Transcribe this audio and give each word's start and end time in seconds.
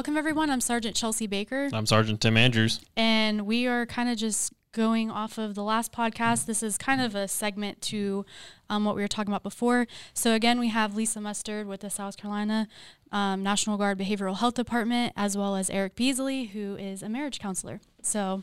welcome 0.00 0.16
everyone. 0.16 0.48
I'm 0.48 0.62
Sergeant 0.62 0.96
Chelsea 0.96 1.26
Baker, 1.26 1.68
I'm 1.74 1.84
Sergeant 1.84 2.22
Tim 2.22 2.38
Andrews. 2.38 2.80
and 2.96 3.44
we 3.44 3.66
are 3.66 3.84
kind 3.84 4.08
of 4.08 4.16
just 4.16 4.50
going 4.72 5.10
off 5.10 5.36
of 5.36 5.54
the 5.54 5.62
last 5.62 5.92
podcast. 5.92 6.46
This 6.46 6.62
is 6.62 6.78
kind 6.78 7.02
of 7.02 7.14
a 7.14 7.28
segment 7.28 7.82
to 7.82 8.24
um, 8.70 8.86
what 8.86 8.96
we 8.96 9.02
were 9.02 9.08
talking 9.08 9.30
about 9.30 9.42
before. 9.42 9.86
So 10.14 10.32
again, 10.32 10.58
we 10.58 10.68
have 10.68 10.96
Lisa 10.96 11.20
Mustard 11.20 11.66
with 11.66 11.82
the 11.82 11.90
South 11.90 12.16
Carolina 12.16 12.66
um, 13.12 13.42
National 13.42 13.76
Guard 13.76 13.98
Behavioral 13.98 14.38
Health 14.38 14.54
Department, 14.54 15.12
as 15.18 15.36
well 15.36 15.54
as 15.54 15.68
Eric 15.68 15.96
Beasley, 15.96 16.46
who 16.46 16.76
is 16.76 17.02
a 17.02 17.10
marriage 17.10 17.38
counselor. 17.38 17.82
So 18.00 18.42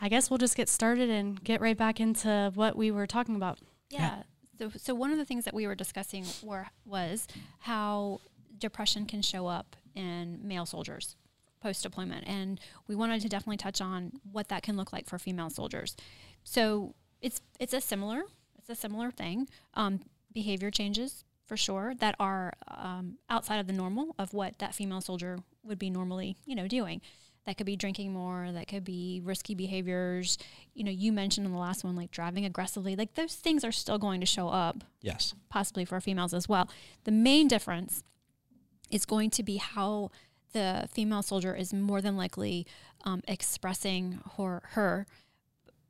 I 0.00 0.08
guess 0.08 0.28
we'll 0.28 0.38
just 0.38 0.56
get 0.56 0.68
started 0.68 1.08
and 1.08 1.40
get 1.44 1.60
right 1.60 1.78
back 1.78 2.00
into 2.00 2.50
what 2.56 2.74
we 2.74 2.90
were 2.90 3.06
talking 3.06 3.36
about. 3.36 3.60
Yeah. 3.90 4.24
So, 4.58 4.72
so 4.76 4.96
one 4.96 5.12
of 5.12 5.18
the 5.18 5.24
things 5.24 5.44
that 5.44 5.54
we 5.54 5.68
were 5.68 5.76
discussing 5.76 6.24
were 6.42 6.66
was 6.84 7.28
how 7.60 8.22
depression 8.58 9.06
can 9.06 9.22
show 9.22 9.46
up 9.46 9.76
in 9.94 10.38
male 10.42 10.66
soldiers 10.66 11.16
post 11.60 11.82
deployment, 11.82 12.26
and 12.26 12.58
we 12.88 12.94
wanted 12.94 13.20
to 13.20 13.28
definitely 13.28 13.58
touch 13.58 13.80
on 13.82 14.12
what 14.32 14.48
that 14.48 14.62
can 14.62 14.76
look 14.78 14.92
like 14.94 15.06
for 15.06 15.18
female 15.18 15.50
soldiers. 15.50 15.94
So 16.42 16.94
it's 17.20 17.40
it's 17.58 17.74
a 17.74 17.80
similar 17.80 18.22
it's 18.58 18.70
a 18.70 18.74
similar 18.74 19.10
thing. 19.10 19.46
Um, 19.74 20.00
behavior 20.32 20.70
changes 20.70 21.24
for 21.46 21.56
sure 21.56 21.94
that 21.96 22.14
are 22.20 22.52
um, 22.68 23.18
outside 23.28 23.58
of 23.58 23.66
the 23.66 23.72
normal 23.72 24.14
of 24.18 24.32
what 24.32 24.58
that 24.60 24.74
female 24.74 25.00
soldier 25.00 25.38
would 25.64 25.78
be 25.78 25.90
normally 25.90 26.36
you 26.46 26.54
know 26.54 26.66
doing. 26.66 27.00
That 27.46 27.56
could 27.56 27.66
be 27.66 27.74
drinking 27.76 28.12
more. 28.12 28.50
That 28.52 28.68
could 28.68 28.84
be 28.84 29.20
risky 29.24 29.54
behaviors. 29.54 30.36
You 30.74 30.84
know, 30.84 30.90
you 30.90 31.10
mentioned 31.10 31.46
in 31.46 31.52
the 31.52 31.58
last 31.58 31.82
one, 31.84 31.96
like 31.96 32.10
driving 32.10 32.44
aggressively. 32.44 32.94
Like 32.96 33.14
those 33.14 33.34
things 33.34 33.64
are 33.64 33.72
still 33.72 33.96
going 33.98 34.20
to 34.20 34.26
show 34.26 34.48
up, 34.48 34.84
Yes. 35.00 35.34
possibly 35.48 35.86
for 35.86 36.00
females 36.02 36.34
as 36.34 36.50
well. 36.50 36.68
The 37.04 37.10
main 37.12 37.48
difference 37.48 38.02
is 38.90 39.04
going 39.04 39.30
to 39.30 39.42
be 39.42 39.56
how 39.56 40.10
the 40.52 40.88
female 40.90 41.22
soldier 41.22 41.54
is 41.54 41.72
more 41.72 42.00
than 42.00 42.16
likely 42.16 42.66
um, 43.04 43.22
expressing 43.28 44.20
her 44.36 44.62
her 44.72 45.06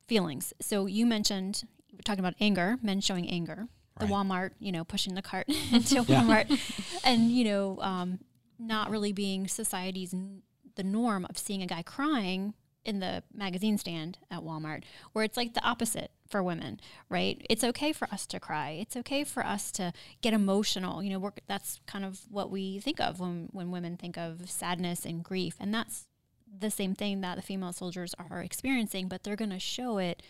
feelings. 0.06 0.52
So 0.60 0.86
you 0.86 1.06
mentioned 1.06 1.62
were 1.92 2.02
talking 2.02 2.20
about 2.20 2.34
anger, 2.40 2.78
men 2.82 3.00
showing 3.00 3.28
anger. 3.28 3.68
The 3.98 4.06
Walmart, 4.06 4.52
you 4.58 4.72
know, 4.72 4.82
pushing 4.82 5.14
the 5.14 5.20
cart 5.20 5.46
into 5.72 6.02
Walmart, 6.04 6.58
and 7.04 7.30
you 7.30 7.44
know, 7.44 7.78
um, 7.82 8.18
not 8.58 8.90
really 8.90 9.12
being 9.12 9.46
society's 9.46 10.14
n- 10.14 10.42
the 10.76 10.82
norm 10.82 11.26
of 11.28 11.36
seeing 11.36 11.62
a 11.62 11.66
guy 11.66 11.82
crying 11.82 12.54
in 12.84 13.00
the 13.00 13.22
magazine 13.34 13.76
stand 13.78 14.18
at 14.30 14.40
Walmart, 14.40 14.84
where 15.12 15.24
it's 15.24 15.36
like 15.36 15.54
the 15.54 15.64
opposite 15.64 16.10
for 16.28 16.42
women, 16.42 16.80
right? 17.08 17.44
It's 17.50 17.64
okay 17.64 17.92
for 17.92 18.08
us 18.10 18.26
to 18.28 18.40
cry. 18.40 18.70
It's 18.70 18.96
okay 18.96 19.24
for 19.24 19.44
us 19.44 19.70
to 19.72 19.92
get 20.22 20.32
emotional. 20.32 21.02
You 21.02 21.10
know, 21.10 21.18
we're, 21.18 21.32
that's 21.46 21.80
kind 21.86 22.04
of 22.04 22.20
what 22.30 22.50
we 22.50 22.80
think 22.80 23.00
of 23.00 23.20
when 23.20 23.48
when 23.52 23.70
women 23.70 23.96
think 23.96 24.16
of 24.16 24.50
sadness 24.50 25.04
and 25.04 25.22
grief, 25.22 25.56
and 25.60 25.74
that's 25.74 26.06
the 26.58 26.70
same 26.70 26.94
thing 26.94 27.20
that 27.20 27.36
the 27.36 27.42
female 27.42 27.72
soldiers 27.72 28.14
are 28.30 28.40
experiencing, 28.40 29.08
but 29.08 29.22
they're 29.22 29.36
going 29.36 29.50
to 29.50 29.58
show 29.58 29.98
it 29.98 30.22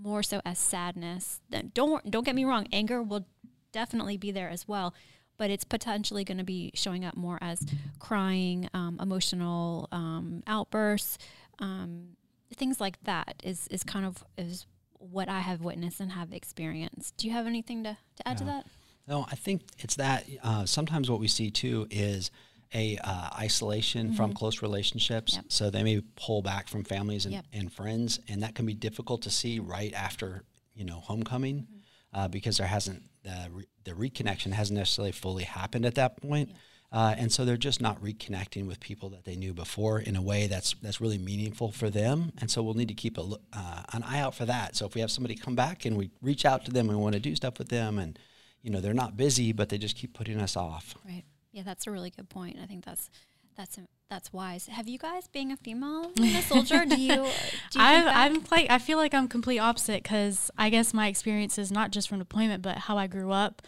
more 0.00 0.22
so 0.22 0.40
as 0.44 0.58
sadness. 0.58 1.40
Don't 1.72 2.10
don't 2.10 2.24
get 2.24 2.34
me 2.34 2.44
wrong, 2.44 2.66
anger 2.72 3.02
will 3.02 3.26
definitely 3.72 4.16
be 4.16 4.30
there 4.30 4.48
as 4.48 4.68
well, 4.68 4.94
but 5.36 5.50
it's 5.50 5.64
potentially 5.64 6.24
going 6.24 6.38
to 6.38 6.44
be 6.44 6.70
showing 6.74 7.04
up 7.04 7.16
more 7.16 7.38
as 7.40 7.64
crying, 7.98 8.68
um, 8.72 8.98
emotional 9.00 9.88
um, 9.90 10.42
outbursts, 10.46 11.18
um, 11.58 12.16
things 12.54 12.80
like 12.80 13.02
that. 13.04 13.40
Is 13.42 13.68
is 13.68 13.82
kind 13.82 14.06
of 14.06 14.24
is 14.36 14.66
what 14.98 15.28
I 15.28 15.40
have 15.40 15.60
witnessed 15.62 16.00
and 16.00 16.12
have 16.12 16.32
experienced. 16.32 17.16
Do 17.16 17.26
you 17.26 17.32
have 17.32 17.46
anything 17.46 17.84
to, 17.84 17.96
to 18.16 18.28
add 18.28 18.38
to 18.38 18.44
that? 18.44 18.66
No, 19.06 19.26
I 19.30 19.34
think 19.34 19.62
it's 19.78 19.96
that. 19.96 20.24
Uh, 20.42 20.64
sometimes 20.64 21.10
what 21.10 21.20
we 21.20 21.28
see 21.28 21.50
too 21.50 21.86
is 21.90 22.30
a 22.72 22.98
uh, 23.04 23.28
isolation 23.38 24.14
from 24.14 24.32
close 24.32 24.62
relationships. 24.62 25.34
Yep. 25.36 25.44
So 25.48 25.70
they 25.70 25.82
may 25.82 26.00
pull 26.16 26.42
back 26.42 26.68
from 26.68 26.84
families 26.84 27.24
and, 27.24 27.34
Yep. 27.34 27.44
and 27.52 27.72
friends, 27.72 28.18
and 28.28 28.42
that 28.42 28.54
can 28.54 28.66
be 28.66 28.74
difficult 28.74 29.22
to 29.22 29.30
see 29.30 29.60
right 29.60 29.92
after 29.94 30.44
you 30.74 30.84
know 30.84 31.00
homecoming, 31.00 31.66
uh, 32.12 32.28
because 32.28 32.56
there 32.56 32.66
hasn't 32.66 33.02
the 33.22 33.48
re- 33.50 33.68
the 33.84 33.92
reconnection 33.92 34.52
hasn't 34.52 34.78
necessarily 34.78 35.12
fully 35.12 35.44
happened 35.44 35.84
at 35.86 35.94
that 35.96 36.16
point. 36.20 36.50
Uh, 36.94 37.12
and 37.18 37.32
so 37.32 37.44
they're 37.44 37.56
just 37.56 37.80
not 37.80 38.00
reconnecting 38.00 38.68
with 38.68 38.78
people 38.78 39.08
that 39.08 39.24
they 39.24 39.34
knew 39.34 39.52
before 39.52 39.98
in 39.98 40.14
a 40.14 40.22
way 40.22 40.46
that's 40.46 40.76
that's 40.80 41.00
really 41.00 41.18
meaningful 41.18 41.72
for 41.72 41.90
them. 41.90 42.30
And 42.40 42.48
so 42.48 42.62
we'll 42.62 42.74
need 42.74 42.86
to 42.86 42.94
keep 42.94 43.18
a, 43.18 43.22
uh, 43.52 43.82
an 43.92 44.04
eye 44.04 44.20
out 44.20 44.32
for 44.32 44.44
that. 44.44 44.76
So 44.76 44.86
if 44.86 44.94
we 44.94 45.00
have 45.00 45.10
somebody 45.10 45.34
come 45.34 45.56
back 45.56 45.84
and 45.84 45.96
we 45.96 46.12
reach 46.22 46.44
out 46.44 46.64
to 46.66 46.70
them 46.70 46.88
and 46.88 47.00
want 47.00 47.14
to 47.14 47.20
do 47.20 47.34
stuff 47.34 47.58
with 47.58 47.68
them, 47.68 47.98
and 47.98 48.16
you 48.62 48.70
know 48.70 48.80
they're 48.80 48.94
not 48.94 49.16
busy, 49.16 49.50
but 49.50 49.70
they 49.70 49.76
just 49.76 49.96
keep 49.96 50.14
putting 50.14 50.40
us 50.40 50.56
off. 50.56 50.94
Right. 51.04 51.24
Yeah, 51.50 51.64
that's 51.64 51.88
a 51.88 51.90
really 51.90 52.10
good 52.10 52.28
point. 52.28 52.58
I 52.62 52.66
think 52.66 52.84
that's 52.84 53.10
that's 53.56 53.76
that's 54.08 54.32
wise. 54.32 54.66
Have 54.66 54.86
you 54.86 54.98
guys, 54.98 55.26
being 55.26 55.50
a 55.50 55.56
female 55.56 56.12
a 56.20 56.42
soldier, 56.42 56.84
do 56.84 57.00
you? 57.00 57.08
Do 57.16 57.22
you 57.22 57.84
I, 57.84 58.04
I'm 58.26 58.44
like 58.52 58.70
I 58.70 58.78
feel 58.78 58.98
like 58.98 59.14
I'm 59.14 59.26
complete 59.26 59.58
opposite 59.58 60.04
because 60.04 60.48
I 60.56 60.70
guess 60.70 60.94
my 60.94 61.08
experience 61.08 61.58
is 61.58 61.72
not 61.72 61.90
just 61.90 62.08
from 62.08 62.20
deployment, 62.20 62.62
but 62.62 62.78
how 62.78 62.96
I 62.98 63.08
grew 63.08 63.32
up. 63.32 63.62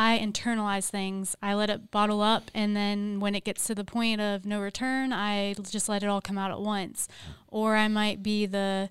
I 0.00 0.18
internalize 0.18 0.88
things. 0.88 1.36
I 1.42 1.52
let 1.52 1.68
it 1.68 1.90
bottle 1.90 2.22
up, 2.22 2.50
and 2.54 2.74
then 2.74 3.20
when 3.20 3.34
it 3.34 3.44
gets 3.44 3.66
to 3.66 3.74
the 3.74 3.84
point 3.84 4.18
of 4.18 4.46
no 4.46 4.58
return, 4.58 5.12
I 5.12 5.52
just 5.68 5.90
let 5.90 6.02
it 6.02 6.06
all 6.06 6.22
come 6.22 6.38
out 6.38 6.50
at 6.50 6.58
once. 6.58 7.06
Or 7.48 7.76
I 7.76 7.86
might 7.86 8.22
be 8.22 8.46
the 8.46 8.88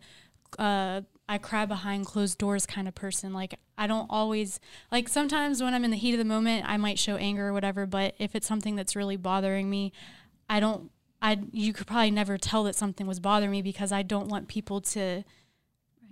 uh, 0.59 1.01
I 1.27 1.39
cry 1.39 1.65
behind 1.65 2.05
closed 2.05 2.37
doors 2.37 2.67
kind 2.67 2.87
of 2.87 2.93
person. 2.93 3.33
Like 3.33 3.55
I 3.75 3.87
don't 3.87 4.05
always 4.07 4.59
like 4.91 5.09
sometimes 5.09 5.63
when 5.63 5.73
I'm 5.73 5.83
in 5.83 5.89
the 5.89 5.97
heat 5.97 6.13
of 6.13 6.19
the 6.19 6.25
moment, 6.25 6.69
I 6.69 6.77
might 6.77 6.99
show 6.99 7.15
anger 7.15 7.47
or 7.47 7.53
whatever. 7.53 7.87
But 7.87 8.13
if 8.19 8.35
it's 8.35 8.45
something 8.45 8.75
that's 8.75 8.95
really 8.95 9.17
bothering 9.17 9.67
me, 9.67 9.91
I 10.47 10.59
don't. 10.59 10.91
I 11.23 11.39
you 11.51 11.73
could 11.73 11.87
probably 11.87 12.11
never 12.11 12.37
tell 12.37 12.63
that 12.65 12.75
something 12.75 13.07
was 13.07 13.19
bothering 13.19 13.49
me 13.49 13.63
because 13.63 13.91
I 13.91 14.03
don't 14.03 14.27
want 14.27 14.47
people 14.47 14.79
to 14.81 15.23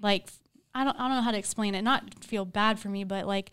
like 0.02 0.30
I 0.74 0.84
don't 0.84 1.00
I 1.00 1.08
don't 1.08 1.18
know 1.18 1.22
how 1.22 1.32
to 1.32 1.38
explain 1.38 1.76
it. 1.76 1.84
Not 1.84 2.24
feel 2.24 2.46
bad 2.46 2.80
for 2.80 2.90
me, 2.90 3.04
but 3.04 3.28
like 3.28 3.52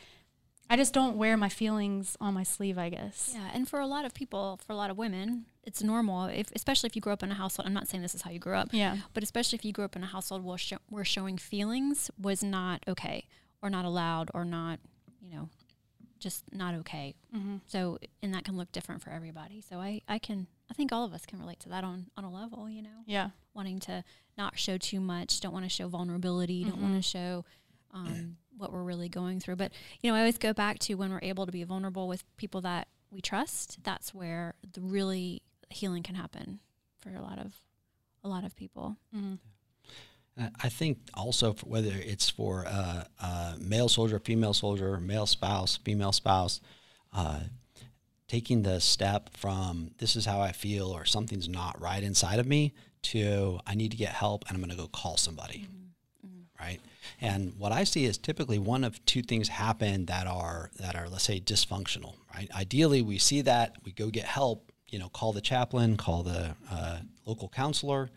I 0.71 0.77
just 0.77 0.95
don't 0.95 1.17
wear 1.17 1.37
my 1.37 1.49
feelings 1.49 2.17
on 2.21 2.35
my 2.35 2.43
sleeve. 2.43 2.79
I 2.79 2.89
guess. 2.89 3.33
Yeah, 3.35 3.51
and 3.53 3.69
for 3.69 3.81
a 3.81 3.87
lot 3.87 4.05
of 4.05 4.15
people, 4.15 4.59
for 4.67 4.73
a 4.73 4.77
lot 4.77 4.91
of 4.91 4.97
women, 4.99 5.45
it's 5.63 5.83
normal. 5.83 6.27
If 6.27 6.49
especially 6.55 6.89
if 6.89 6.97
you 6.97 7.03
grew 7.03 7.13
up 7.13 7.23
in 7.23 7.31
a 7.31 7.35
household, 7.35 7.67
I'm 7.67 7.75
not 7.75 7.89
saying 7.89 8.03
this 8.03 8.15
is 8.15 8.23
how 8.23 8.31
you 8.31 8.39
grew 8.39 8.55
up, 8.55 8.69
Yeah. 8.73 8.97
but 9.13 9.23
especially 9.23 9.57
if 9.59 9.65
you 9.65 9.73
grew 9.73 9.85
up 9.85 9.95
in 9.97 10.03
a 10.03 10.07
household 10.07 10.43
where, 10.45 10.59
show, 10.59 10.79
where 10.89 11.05
showing 11.05 11.37
feelings 11.39 12.11
was 12.21 12.43
not 12.43 12.83
okay, 12.89 13.27
or 13.63 13.71
not 13.71 13.85
allowed, 13.85 14.31
or 14.35 14.45
not, 14.45 14.79
you 15.23 15.35
know, 15.35 15.49
just 16.19 16.45
not 16.53 16.75
okay. 16.75 17.15
Mm-hmm. 17.35 17.57
So, 17.67 17.99
and 18.23 18.33
that 18.35 18.45
can 18.45 18.57
look 18.57 18.73
different 18.73 19.03
for 19.03 19.11
everybody. 19.11 19.61
So 19.61 19.79
I, 19.79 20.01
I 20.09 20.19
can, 20.19 20.47
I 20.71 20.75
think 20.75 20.93
all 20.93 21.05
of 21.05 21.13
us 21.13 21.27
can 21.27 21.39
relate 21.39 21.61
to 21.61 21.69
that 21.71 21.85
on 21.85 22.07
on 22.17 22.25
a 22.25 22.31
level, 22.33 22.69
you 22.71 22.83
know, 22.83 23.03
Yeah. 23.07 23.31
wanting 23.53 23.79
to 23.81 24.03
not 24.39 24.59
show 24.59 24.79
too 24.79 25.01
much, 25.01 25.41
don't 25.41 25.53
want 25.53 25.67
to 25.67 25.69
show 25.71 25.89
vulnerability, 25.89 26.65
don't 26.65 26.81
want 26.81 26.95
to 26.97 27.03
show. 27.03 27.45
Um, 27.93 28.39
what 28.57 28.73
we're 28.73 28.83
really 28.83 29.09
going 29.09 29.41
through, 29.41 29.57
but 29.57 29.73
you 30.01 30.11
know, 30.11 30.17
I 30.17 30.21
always 30.21 30.39
go 30.39 30.53
back 30.53 30.79
to 30.81 30.95
when 30.95 31.11
we're 31.11 31.21
able 31.23 31.47
to 31.47 31.53
be 31.53 31.65
vulnerable 31.65 32.09
with 32.09 32.25
people 32.37 32.61
that 32.63 32.89
we 33.11 33.21
trust. 33.21 33.79
That's 33.83 34.15
where 34.15 34.55
the 34.73 34.81
really 34.81 35.43
healing 35.71 36.03
can 36.03 36.15
happen 36.15 36.61
for 36.99 37.11
a 37.11 37.23
lot 37.23 37.39
of 37.39 37.55
a 38.23 38.29
lot 38.29 38.45
of 38.45 38.57
people. 38.57 38.97
Mm-hmm. 39.15 39.35
Uh, 40.41 40.49
I 40.63 40.69
think 40.69 40.99
also 41.15 41.53
for 41.53 41.67
whether 41.67 41.93
it's 41.95 42.29
for 42.29 42.65
uh, 42.67 43.05
uh, 43.21 43.55
male 43.61 43.89
soldier, 43.89 44.19
female 44.19 44.55
soldier, 44.55 44.99
male 44.99 45.27
spouse, 45.27 45.77
female 45.77 46.13
spouse, 46.13 46.61
uh, 47.13 47.41
taking 48.27 48.63
the 48.63 48.81
step 48.81 49.31
from 49.37 49.93
this 49.99 50.17
is 50.17 50.25
how 50.25 50.41
I 50.41 50.53
feel 50.53 50.89
or 50.89 51.05
something's 51.05 51.49
not 51.49 51.81
right 51.81 52.03
inside 52.03 52.41
of 52.41 52.47
me 52.47 52.73
to 53.03 53.61
I 53.67 53.75
need 53.75 53.91
to 53.93 53.97
get 53.97 54.13
help 54.13 54.45
and 54.49 54.57
I'm 54.57 54.63
going 54.63 54.77
to 54.77 54.83
go 54.83 54.89
call 54.89 55.17
somebody. 55.17 55.69
Right. 56.59 56.81
And 57.21 57.55
what 57.59 57.73
I 57.73 57.85
see 57.85 58.05
is 58.05 58.17
typically 58.17 58.59
one 58.59 58.85
of 58.85 59.05
two 59.07 59.23
things 59.23 59.49
happen 59.49 60.07
that 60.07 60.27
are 60.27 60.71
that 60.79 60.95
are 60.95 61.09
let's 61.09 61.25
say 61.25 61.41
dysfunctional. 61.41 62.15
Right. 62.35 62.49
Ideally, 62.55 63.03
we 63.03 63.19
see 63.19 63.43
that 63.43 63.77
we 63.85 63.93
go 63.93 64.09
get 64.11 64.25
help. 64.25 64.71
You 64.89 65.01
know, 65.01 65.09
call 65.09 65.33
the 65.33 65.41
chaplain, 65.41 65.97
call 65.97 66.23
the 66.23 66.55
uh, 66.71 66.99
local 67.27 67.49
counselor, 67.49 68.11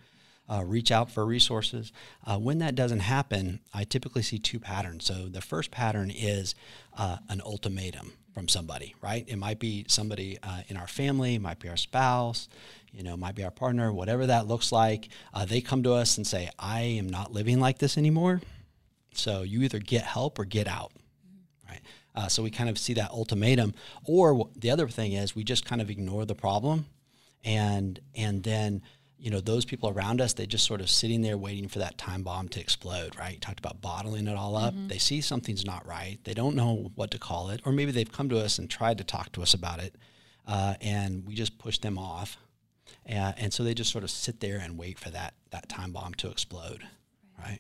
uh, 0.49 0.63
reach 0.65 0.91
out 0.91 1.11
for 1.11 1.25
resources. 1.25 1.91
Uh, 2.25 2.37
when 2.37 2.59
that 2.59 2.75
doesn't 2.75 2.99
happen, 2.99 3.59
I 3.73 3.83
typically 3.83 4.21
see 4.21 4.39
two 4.39 4.59
patterns. 4.59 5.05
So 5.05 5.27
the 5.27 5.41
first 5.41 5.71
pattern 5.71 6.11
is 6.11 6.55
uh, 6.97 7.17
an 7.29 7.41
ultimatum 7.41 8.13
from 8.33 8.47
somebody, 8.47 8.95
right? 9.01 9.25
It 9.27 9.37
might 9.37 9.59
be 9.59 9.85
somebody 9.87 10.37
uh, 10.43 10.61
in 10.67 10.77
our 10.77 10.87
family, 10.87 11.39
might 11.39 11.59
be 11.59 11.69
our 11.69 11.77
spouse, 11.77 12.47
you 12.91 13.03
know, 13.03 13.17
might 13.17 13.35
be 13.35 13.43
our 13.43 13.51
partner, 13.51 13.91
whatever 13.91 14.27
that 14.27 14.47
looks 14.47 14.71
like. 14.71 15.09
Uh, 15.33 15.45
they 15.45 15.59
come 15.59 15.83
to 15.83 15.93
us 15.93 16.17
and 16.17 16.25
say, 16.25 16.49
I 16.59 16.81
am 16.81 17.09
not 17.09 17.33
living 17.33 17.59
like 17.59 17.79
this 17.79 17.97
anymore. 17.97 18.41
So 19.13 19.41
you 19.41 19.63
either 19.63 19.79
get 19.79 20.03
help 20.03 20.37
or 20.37 20.45
get 20.45 20.67
out, 20.67 20.91
right? 21.67 21.81
Uh, 22.15 22.27
so 22.27 22.43
we 22.43 22.51
kind 22.51 22.69
of 22.69 22.77
see 22.77 22.93
that 22.93 23.09
ultimatum. 23.11 23.73
Or 24.05 24.49
the 24.55 24.69
other 24.69 24.87
thing 24.87 25.13
is 25.13 25.35
we 25.35 25.43
just 25.43 25.65
kind 25.65 25.81
of 25.81 25.89
ignore 25.89 26.25
the 26.25 26.35
problem, 26.35 26.85
and 27.43 27.99
and 28.15 28.43
then 28.43 28.81
you 29.19 29.31
know 29.31 29.39
those 29.39 29.65
people 29.65 29.89
around 29.89 30.21
us 30.21 30.33
they 30.33 30.45
just 30.45 30.65
sort 30.65 30.79
of 30.79 30.89
sitting 30.89 31.21
there 31.21 31.37
waiting 31.37 31.67
for 31.67 31.79
that 31.79 31.97
time 31.97 32.23
bomb 32.23 32.47
to 32.49 32.59
explode. 32.59 33.15
Right? 33.17 33.33
You 33.33 33.39
talked 33.39 33.59
about 33.59 33.81
bottling 33.81 34.27
it 34.27 34.35
all 34.35 34.55
up. 34.55 34.73
They 34.87 34.97
see 34.97 35.21
something's 35.21 35.65
not 35.65 35.85
right. 35.87 36.19
They 36.23 36.33
don't 36.33 36.55
know 36.55 36.91
what 36.95 37.11
to 37.11 37.19
call 37.19 37.49
it, 37.49 37.61
or 37.65 37.71
maybe 37.71 37.91
they've 37.91 38.11
come 38.11 38.29
to 38.29 38.39
us 38.39 38.59
and 38.59 38.69
tried 38.69 38.97
to 38.99 39.03
talk 39.03 39.31
to 39.33 39.41
us 39.41 39.53
about 39.53 39.79
it, 39.79 39.95
uh, 40.47 40.75
and 40.81 41.25
we 41.25 41.35
just 41.35 41.57
push 41.57 41.77
them 41.79 41.97
off. 41.97 42.37
and, 43.05 43.35
and 43.37 43.53
so 43.53 43.63
they 43.63 43.73
just 43.73 43.91
sort 43.91 44.03
of 44.03 44.09
sit 44.09 44.39
there 44.39 44.59
and 44.59 44.77
wait 44.77 44.99
for 44.99 45.09
that 45.09 45.33
that 45.51 45.67
time 45.69 45.91
bomb 45.91 46.13
to 46.15 46.29
explode, 46.29 46.83
right? 47.37 47.47
right? 47.47 47.59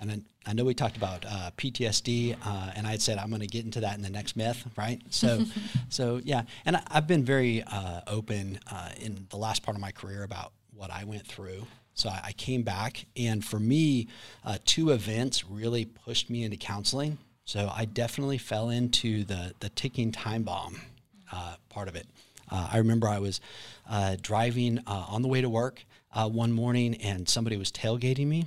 And 0.00 0.10
then 0.10 0.26
I 0.46 0.52
know 0.52 0.64
we 0.64 0.74
talked 0.74 0.96
about 0.96 1.24
uh, 1.26 1.50
PTSD, 1.56 2.36
uh, 2.44 2.70
and 2.76 2.86
I 2.86 2.92
had 2.92 3.02
said 3.02 3.18
I'm 3.18 3.30
going 3.30 3.40
to 3.40 3.46
get 3.46 3.64
into 3.64 3.80
that 3.80 3.96
in 3.96 4.02
the 4.02 4.10
next 4.10 4.36
myth, 4.36 4.64
right? 4.76 5.00
So, 5.10 5.44
so 5.88 6.20
yeah, 6.22 6.42
and 6.64 6.76
I, 6.76 6.82
have 6.90 7.06
been 7.06 7.24
very 7.24 7.62
uh, 7.62 8.02
open 8.06 8.60
uh, 8.70 8.90
in 9.00 9.26
the 9.30 9.36
last 9.36 9.62
part 9.62 9.76
of 9.76 9.80
my 9.80 9.90
career 9.90 10.22
about 10.22 10.52
what 10.76 10.90
I 10.90 11.04
went 11.04 11.26
through. 11.26 11.66
So 11.94 12.08
I, 12.08 12.20
I 12.26 12.32
came 12.32 12.62
back, 12.62 13.06
and 13.16 13.44
for 13.44 13.58
me, 13.58 14.08
uh, 14.44 14.58
two 14.64 14.90
events 14.90 15.44
really 15.48 15.84
pushed 15.84 16.28
me 16.28 16.44
into 16.44 16.56
counseling. 16.56 17.18
So 17.44 17.70
I 17.74 17.84
definitely 17.84 18.38
fell 18.38 18.70
into 18.70 19.24
the 19.24 19.54
the 19.60 19.68
ticking 19.70 20.12
time 20.12 20.42
bomb 20.42 20.80
uh, 21.32 21.56
part 21.68 21.88
of 21.88 21.96
it. 21.96 22.06
I 22.48 22.78
remember 22.78 23.08
I 23.08 23.18
was 23.18 23.40
driving 24.22 24.78
on 24.86 25.22
the 25.22 25.28
way 25.28 25.40
to 25.40 25.48
work 25.48 25.84
one 26.12 26.52
morning, 26.52 26.94
and 26.96 27.28
somebody 27.28 27.56
was 27.56 27.72
tailgating 27.72 28.26
me 28.26 28.44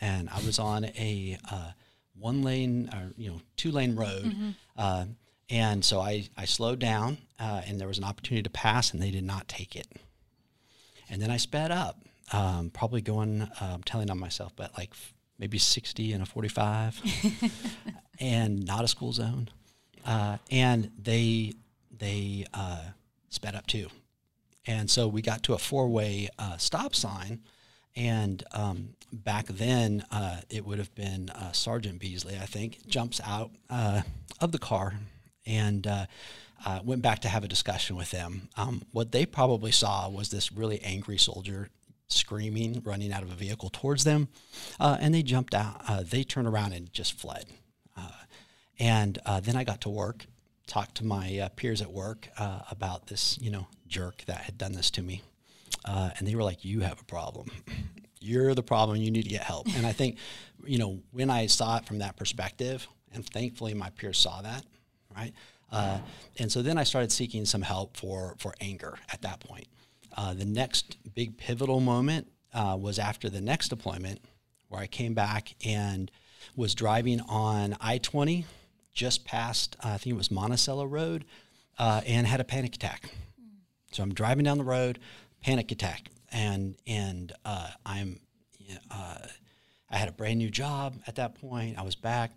and 0.00 0.28
I 0.30 0.40
was 0.44 0.58
on 0.58 0.84
a 0.84 1.38
uh, 1.50 1.70
one 2.18 2.42
lane 2.42 2.90
or 2.92 3.12
you 3.16 3.30
know 3.30 3.40
two 3.56 3.70
lane 3.70 3.96
road, 3.96 4.24
mm-hmm. 4.24 4.50
uh, 4.76 5.06
and 5.50 5.84
so 5.84 6.00
I 6.00 6.28
I 6.36 6.44
slowed 6.44 6.78
down, 6.78 7.18
uh, 7.38 7.62
and 7.66 7.80
there 7.80 7.88
was 7.88 7.98
an 7.98 8.04
opportunity 8.04 8.42
to 8.42 8.50
pass, 8.50 8.92
and 8.92 9.02
they 9.02 9.10
did 9.10 9.24
not 9.24 9.48
take 9.48 9.76
it. 9.76 9.86
And 11.10 11.20
then 11.22 11.30
I 11.30 11.36
sped 11.36 11.70
up, 11.70 12.02
um, 12.32 12.70
probably 12.70 13.00
going, 13.00 13.48
I'm 13.60 13.74
um, 13.74 13.82
telling 13.82 14.10
on 14.10 14.18
myself, 14.18 14.52
but 14.56 14.76
like 14.76 14.92
maybe 15.38 15.58
60 15.58 16.12
and 16.12 16.22
a 16.22 16.26
45, 16.26 17.02
and 18.20 18.64
not 18.64 18.84
a 18.84 18.88
school 18.88 19.12
zone, 19.12 19.48
uh, 20.04 20.38
and 20.50 20.90
they 20.98 21.54
they 21.96 22.44
uh, 22.54 22.82
sped 23.28 23.54
up 23.54 23.66
too, 23.66 23.88
and 24.66 24.90
so 24.90 25.08
we 25.08 25.22
got 25.22 25.42
to 25.44 25.54
a 25.54 25.58
four 25.58 25.88
way 25.88 26.28
uh, 26.38 26.56
stop 26.56 26.94
sign. 26.94 27.40
And 27.96 28.44
um, 28.52 28.90
back 29.12 29.46
then, 29.46 30.04
uh, 30.12 30.42
it 30.50 30.64
would 30.64 30.78
have 30.78 30.94
been 30.94 31.30
uh, 31.30 31.50
Sergeant 31.50 31.98
Beasley, 31.98 32.36
I 32.40 32.46
think, 32.46 32.86
jumps 32.86 33.20
out 33.24 33.50
uh, 33.68 34.02
of 34.40 34.52
the 34.52 34.58
car 34.58 34.94
and 35.48 35.86
uh, 35.86 36.06
uh, 36.64 36.80
went 36.84 37.02
back 37.02 37.20
to 37.20 37.28
have 37.28 37.44
a 37.44 37.48
discussion 37.48 37.96
with 37.96 38.10
them. 38.10 38.48
Um, 38.56 38.82
what 38.92 39.12
they 39.12 39.26
probably 39.26 39.72
saw 39.72 40.08
was 40.08 40.28
this 40.28 40.52
really 40.52 40.80
angry 40.82 41.18
soldier 41.18 41.70
screaming, 42.08 42.82
running 42.84 43.12
out 43.12 43.22
of 43.22 43.30
a 43.30 43.34
vehicle 43.34 43.70
towards 43.70 44.04
them, 44.04 44.28
uh, 44.78 44.96
and 45.00 45.14
they 45.14 45.22
jumped 45.22 45.54
out. 45.54 46.08
they 46.10 46.24
turned 46.24 46.48
around 46.48 46.72
and 46.72 46.92
just 46.92 47.12
fled. 47.14 47.46
and 48.78 49.18
then 49.42 49.56
I 49.56 49.64
got 49.64 49.80
to 49.82 49.88
work, 49.88 50.26
talked 50.66 50.96
to 50.96 51.04
my 51.04 51.50
peers 51.56 51.82
at 51.82 51.90
work 51.90 52.28
about 52.70 53.08
this, 53.08 53.38
you 53.40 53.50
know, 53.50 53.66
jerk 53.88 54.24
that 54.26 54.42
had 54.42 54.56
done 54.58 54.72
this 54.72 54.90
to 54.92 55.02
me. 55.02 55.22
Uh, 55.84 56.10
and 56.18 56.26
they 56.26 56.34
were 56.34 56.42
like, 56.42 56.64
"You 56.64 56.80
have 56.80 57.00
a 57.00 57.04
problem. 57.04 57.50
You're 58.20 58.54
the 58.54 58.62
problem. 58.62 58.98
You 58.98 59.10
need 59.10 59.22
to 59.22 59.28
get 59.28 59.42
help." 59.42 59.66
And 59.74 59.86
I 59.86 59.92
think, 59.92 60.18
you 60.64 60.78
know, 60.78 61.00
when 61.12 61.30
I 61.30 61.46
saw 61.46 61.78
it 61.78 61.86
from 61.86 61.98
that 61.98 62.16
perspective, 62.16 62.86
and 63.12 63.24
thankfully 63.24 63.74
my 63.74 63.90
peers 63.90 64.18
saw 64.18 64.42
that, 64.42 64.64
right? 65.18 65.32
Uh, 65.70 65.98
and 66.38 66.50
so 66.50 66.62
then 66.62 66.78
I 66.78 66.84
started 66.84 67.12
seeking 67.12 67.44
some 67.44 67.62
help 67.62 67.96
for 67.96 68.34
for 68.38 68.54
anger 68.60 68.98
at 69.12 69.22
that 69.22 69.40
point. 69.40 69.66
Uh, 70.16 70.34
the 70.34 70.44
next 70.44 70.96
big 71.14 71.36
pivotal 71.36 71.80
moment 71.80 72.28
uh, 72.54 72.76
was 72.80 72.98
after 72.98 73.28
the 73.28 73.40
next 73.40 73.68
deployment, 73.68 74.20
where 74.68 74.80
I 74.80 74.86
came 74.86 75.14
back 75.14 75.54
and 75.64 76.10
was 76.56 76.74
driving 76.74 77.20
on 77.28 77.76
I 77.80 77.98
twenty, 77.98 78.46
just 78.92 79.24
past 79.24 79.76
uh, 79.84 79.90
I 79.90 79.98
think 79.98 80.14
it 80.14 80.18
was 80.18 80.30
Monticello 80.30 80.86
Road, 80.86 81.24
uh, 81.78 82.00
and 82.06 82.26
had 82.26 82.40
a 82.40 82.44
panic 82.44 82.74
attack. 82.74 83.10
So 83.92 84.02
I'm 84.02 84.14
driving 84.14 84.44
down 84.44 84.58
the 84.58 84.64
road, 84.64 84.98
panic 85.42 85.70
attack, 85.72 86.10
and 86.32 86.76
and 86.86 87.32
uh, 87.44 87.68
I'm 87.84 88.20
I 89.90 89.96
had 89.96 90.08
a 90.08 90.12
brand 90.12 90.38
new 90.38 90.50
job 90.50 91.00
at 91.06 91.14
that 91.16 91.34
point. 91.40 91.78
I 91.78 91.82
was 91.82 91.94
back, 91.94 92.32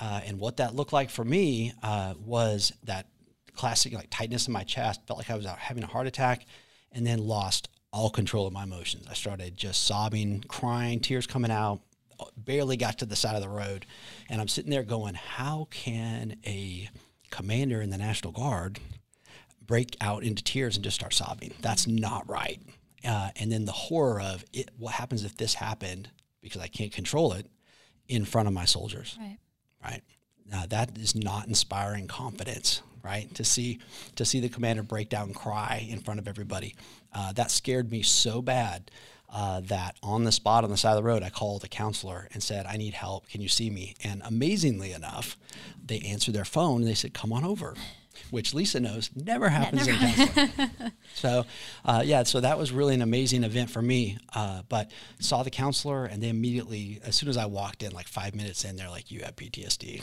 uh, 0.00 0.20
and 0.24 0.38
what 0.38 0.58
that 0.58 0.74
looked 0.74 0.92
like 0.92 1.10
for 1.10 1.24
me 1.24 1.72
uh, 1.82 2.14
was 2.24 2.72
that 2.84 3.06
classic 3.54 3.92
like 3.92 4.08
tightness 4.10 4.46
in 4.46 4.52
my 4.52 4.64
chest. 4.64 5.00
Felt 5.06 5.18
like 5.18 5.30
I 5.30 5.36
was 5.36 5.46
having 5.46 5.82
a 5.82 5.88
heart 5.88 6.06
attack, 6.06 6.46
and 6.92 7.06
then 7.06 7.18
lost 7.18 7.68
all 7.92 8.10
control 8.10 8.46
of 8.46 8.52
my 8.52 8.64
emotions. 8.64 9.06
I 9.10 9.14
started 9.14 9.56
just 9.56 9.84
sobbing, 9.84 10.44
crying, 10.48 11.00
tears 11.00 11.26
coming 11.26 11.50
out. 11.50 11.80
Barely 12.36 12.76
got 12.76 12.98
to 12.98 13.06
the 13.06 13.14
side 13.14 13.36
of 13.36 13.42
the 13.42 13.48
road, 13.48 13.86
and 14.28 14.40
I'm 14.40 14.48
sitting 14.48 14.70
there 14.70 14.82
going, 14.82 15.14
"How 15.14 15.68
can 15.70 16.36
a 16.44 16.88
commander 17.30 17.80
in 17.80 17.90
the 17.90 17.98
National 17.98 18.32
Guard 18.32 18.80
break 19.68 19.96
out 20.00 20.24
into 20.24 20.42
tears 20.42 20.74
and 20.74 20.82
just 20.82 20.96
start 20.96 21.14
sobbing. 21.14 21.52
That's 21.60 21.86
not 21.86 22.28
right. 22.28 22.60
Uh, 23.04 23.30
and 23.36 23.52
then 23.52 23.66
the 23.66 23.72
horror 23.72 24.20
of 24.20 24.44
it, 24.52 24.70
what 24.76 24.94
happens 24.94 25.24
if 25.24 25.36
this 25.36 25.54
happened 25.54 26.10
because 26.40 26.60
I 26.60 26.66
can't 26.66 26.92
control 26.92 27.32
it 27.34 27.46
in 28.08 28.24
front 28.24 28.48
of 28.48 28.54
my 28.54 28.64
soldiers. 28.64 29.16
Right. 29.20 29.38
Right. 29.82 30.02
Now 30.50 30.64
that 30.68 30.96
is 30.98 31.14
not 31.14 31.46
inspiring 31.46 32.06
confidence. 32.06 32.82
Right. 33.02 33.32
To 33.36 33.44
see 33.44 33.78
to 34.16 34.24
see 34.24 34.40
the 34.40 34.48
commander 34.48 34.82
break 34.82 35.08
down 35.08 35.28
and 35.28 35.34
cry 35.34 35.86
in 35.88 36.00
front 36.00 36.20
of 36.20 36.28
everybody, 36.28 36.74
uh, 37.14 37.32
that 37.32 37.50
scared 37.50 37.90
me 37.90 38.02
so 38.02 38.42
bad. 38.42 38.90
Uh, 39.30 39.60
that 39.60 39.94
on 40.02 40.24
the 40.24 40.32
spot 40.32 40.64
on 40.64 40.70
the 40.70 40.76
side 40.78 40.92
of 40.92 40.96
the 40.96 41.02
road, 41.02 41.22
I 41.22 41.28
called 41.28 41.62
a 41.62 41.68
counselor 41.68 42.28
and 42.32 42.42
said, 42.42 42.64
I 42.64 42.78
need 42.78 42.94
help. 42.94 43.28
Can 43.28 43.42
you 43.42 43.48
see 43.48 43.68
me? 43.68 43.94
And 44.02 44.22
amazingly 44.24 44.92
enough, 44.92 45.36
they 45.84 46.00
answered 46.00 46.34
their 46.34 46.46
phone 46.46 46.80
and 46.80 46.88
they 46.88 46.94
said, 46.94 47.12
Come 47.12 47.34
on 47.34 47.44
over 47.44 47.74
which 48.30 48.54
Lisa 48.54 48.80
knows 48.80 49.10
never 49.14 49.48
happens 49.48 49.86
never 49.86 50.04
in 50.04 50.12
counseling. 50.12 50.70
so, 51.14 51.46
uh, 51.84 52.02
yeah, 52.04 52.22
so 52.22 52.40
that 52.40 52.58
was 52.58 52.72
really 52.72 52.94
an 52.94 53.02
amazing 53.02 53.44
event 53.44 53.70
for 53.70 53.82
me. 53.82 54.18
Uh, 54.34 54.62
but 54.68 54.90
saw 55.20 55.42
the 55.42 55.50
counselor, 55.50 56.04
and 56.04 56.22
they 56.22 56.28
immediately, 56.28 57.00
as 57.04 57.16
soon 57.16 57.28
as 57.28 57.36
I 57.36 57.46
walked 57.46 57.82
in, 57.82 57.92
like 57.92 58.08
five 58.08 58.34
minutes 58.34 58.64
in, 58.64 58.76
they're 58.76 58.90
like, 58.90 59.10
"You 59.10 59.20
have 59.20 59.36
PTSD." 59.36 60.02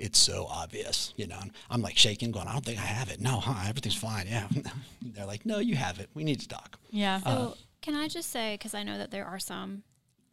It's 0.00 0.18
so 0.18 0.46
obvious, 0.50 1.14
you 1.16 1.28
know. 1.28 1.38
I'm 1.70 1.82
like 1.82 1.96
shaking, 1.96 2.32
going, 2.32 2.48
"I 2.48 2.52
don't 2.52 2.64
think 2.64 2.78
I 2.78 2.82
have 2.82 3.10
it." 3.10 3.20
No, 3.20 3.38
huh? 3.38 3.68
Everything's 3.68 3.94
fine. 3.94 4.26
Yeah. 4.26 4.48
they're 5.02 5.26
like, 5.26 5.46
"No, 5.46 5.58
you 5.58 5.76
have 5.76 6.00
it. 6.00 6.10
We 6.14 6.24
need 6.24 6.40
to 6.40 6.48
talk." 6.48 6.78
Yeah. 6.90 7.20
So, 7.20 7.30
uh, 7.30 7.54
can 7.80 7.94
I 7.94 8.08
just 8.08 8.30
say, 8.30 8.54
because 8.54 8.74
I 8.74 8.82
know 8.82 8.98
that 8.98 9.12
there 9.12 9.24
are 9.24 9.38
some 9.38 9.84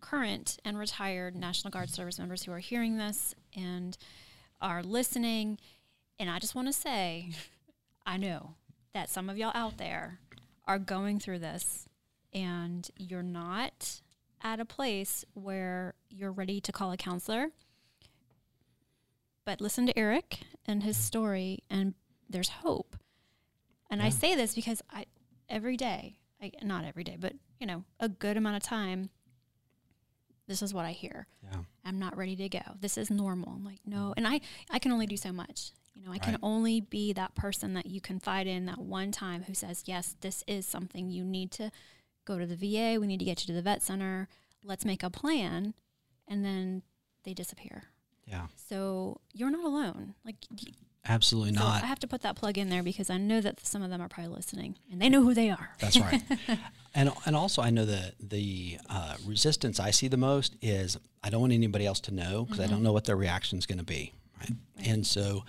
current 0.01 0.57
and 0.63 0.77
retired 0.77 1.35
National 1.35 1.71
Guard 1.71 1.89
service 1.89 2.19
members 2.19 2.43
who 2.43 2.51
are 2.51 2.59
hearing 2.59 2.97
this 2.97 3.33
and 3.55 3.97
are 4.61 4.83
listening 4.83 5.57
and 6.19 6.29
I 6.29 6.39
just 6.39 6.55
want 6.55 6.67
to 6.67 6.73
say, 6.73 7.29
I 8.05 8.17
know 8.17 8.55
that 8.93 9.09
some 9.09 9.29
of 9.29 9.37
y'all 9.37 9.51
out 9.53 9.77
there 9.77 10.19
are 10.65 10.79
going 10.79 11.19
through 11.19 11.39
this 11.39 11.87
and 12.33 12.89
you're 12.97 13.23
not 13.23 14.01
at 14.41 14.59
a 14.59 14.65
place 14.65 15.25
where 15.33 15.95
you're 16.09 16.31
ready 16.31 16.61
to 16.61 16.71
call 16.71 16.91
a 16.91 16.97
counselor. 16.97 17.49
But 19.45 19.61
listen 19.61 19.85
to 19.87 19.97
Eric 19.97 20.39
and 20.65 20.83
his 20.83 20.97
story, 20.97 21.59
and 21.69 21.93
there's 22.29 22.49
hope. 22.49 22.95
And 23.89 24.01
yeah. 24.01 24.07
I 24.07 24.09
say 24.09 24.35
this 24.35 24.55
because 24.55 24.81
I 24.91 25.05
every 25.49 25.77
day, 25.77 26.17
I, 26.41 26.51
not 26.63 26.83
every 26.83 27.03
day, 27.03 27.17
but 27.19 27.33
you 27.59 27.67
know, 27.67 27.83
a 27.99 28.09
good 28.09 28.37
amount 28.37 28.57
of 28.57 28.63
time, 28.63 29.09
this 30.47 30.61
is 30.61 30.73
what 30.73 30.85
I 30.85 30.91
hear. 30.91 31.27
Yeah. 31.43 31.59
I'm 31.85 31.99
not 31.99 32.17
ready 32.17 32.35
to 32.35 32.49
go. 32.49 32.61
This 32.79 32.97
is 32.97 33.09
normal. 33.11 33.53
I'm 33.53 33.63
like, 33.63 33.79
no, 33.85 34.13
and 34.17 34.27
I 34.27 34.41
I 34.71 34.79
can 34.79 34.91
only 34.91 35.07
do 35.07 35.17
so 35.17 35.31
much. 35.31 35.71
You 35.95 36.03
know, 36.03 36.09
I 36.09 36.13
right. 36.13 36.21
can 36.21 36.37
only 36.43 36.81
be 36.81 37.13
that 37.13 37.35
person 37.35 37.73
that 37.73 37.85
you 37.85 38.01
confide 38.01 38.47
in 38.47 38.65
that 38.65 38.79
one 38.79 39.11
time 39.11 39.43
who 39.43 39.53
says, 39.53 39.83
yes, 39.85 40.15
this 40.21 40.43
is 40.45 40.65
something 40.67 41.09
you 41.09 41.23
need 41.23 41.51
to 41.53 41.71
go 42.25 42.37
to 42.37 42.45
the 42.45 42.55
VA. 42.55 42.99
We 42.99 43.07
need 43.07 43.19
to 43.19 43.25
get 43.25 43.41
you 43.41 43.47
to 43.47 43.53
the 43.53 43.61
vet 43.61 43.81
center. 43.81 44.27
Let's 44.63 44.83
make 44.83 45.03
a 45.03 45.09
plan. 45.09 45.73
And 46.27 46.43
then 46.43 46.81
they 47.23 47.33
disappear. 47.33 47.83
Yeah. 48.25 48.47
So 48.55 49.21
you're 49.33 49.51
not 49.51 49.63
alone. 49.63 50.15
Like, 50.25 50.35
absolutely 51.07 51.53
so 51.53 51.59
not. 51.59 51.83
I 51.83 51.85
have 51.85 51.99
to 51.99 52.07
put 52.07 52.23
that 52.23 52.35
plug 52.35 52.57
in 52.57 52.69
there 52.69 52.83
because 52.83 53.09
I 53.09 53.17
know 53.17 53.39
that 53.41 53.65
some 53.65 53.81
of 53.81 53.89
them 53.89 54.01
are 54.01 54.09
probably 54.09 54.33
listening 54.33 54.75
and 54.91 55.01
they 55.01 55.09
know 55.09 55.21
who 55.21 55.33
they 55.33 55.49
are. 55.49 55.69
That's 55.79 55.99
right. 55.99 56.23
and 56.95 57.11
and 57.25 57.35
also 57.35 57.61
I 57.61 57.69
know 57.69 57.85
that 57.85 58.15
the 58.19 58.79
uh, 58.89 59.15
resistance 59.25 59.79
I 59.79 59.91
see 59.91 60.07
the 60.07 60.17
most 60.17 60.55
is 60.61 60.97
I 61.23 61.29
don't 61.29 61.41
want 61.41 61.53
anybody 61.53 61.85
else 61.85 61.99
to 62.01 62.13
know 62.13 62.45
because 62.45 62.59
mm-hmm. 62.59 62.69
I 62.69 62.73
don't 62.73 62.83
know 62.83 62.93
what 62.93 63.05
their 63.05 63.15
reaction 63.15 63.59
is 63.59 63.65
going 63.65 63.79
to 63.79 63.85
be. 63.85 64.13
Right? 64.39 64.51
right. 64.77 64.87
And 64.87 65.05
so 65.05 65.43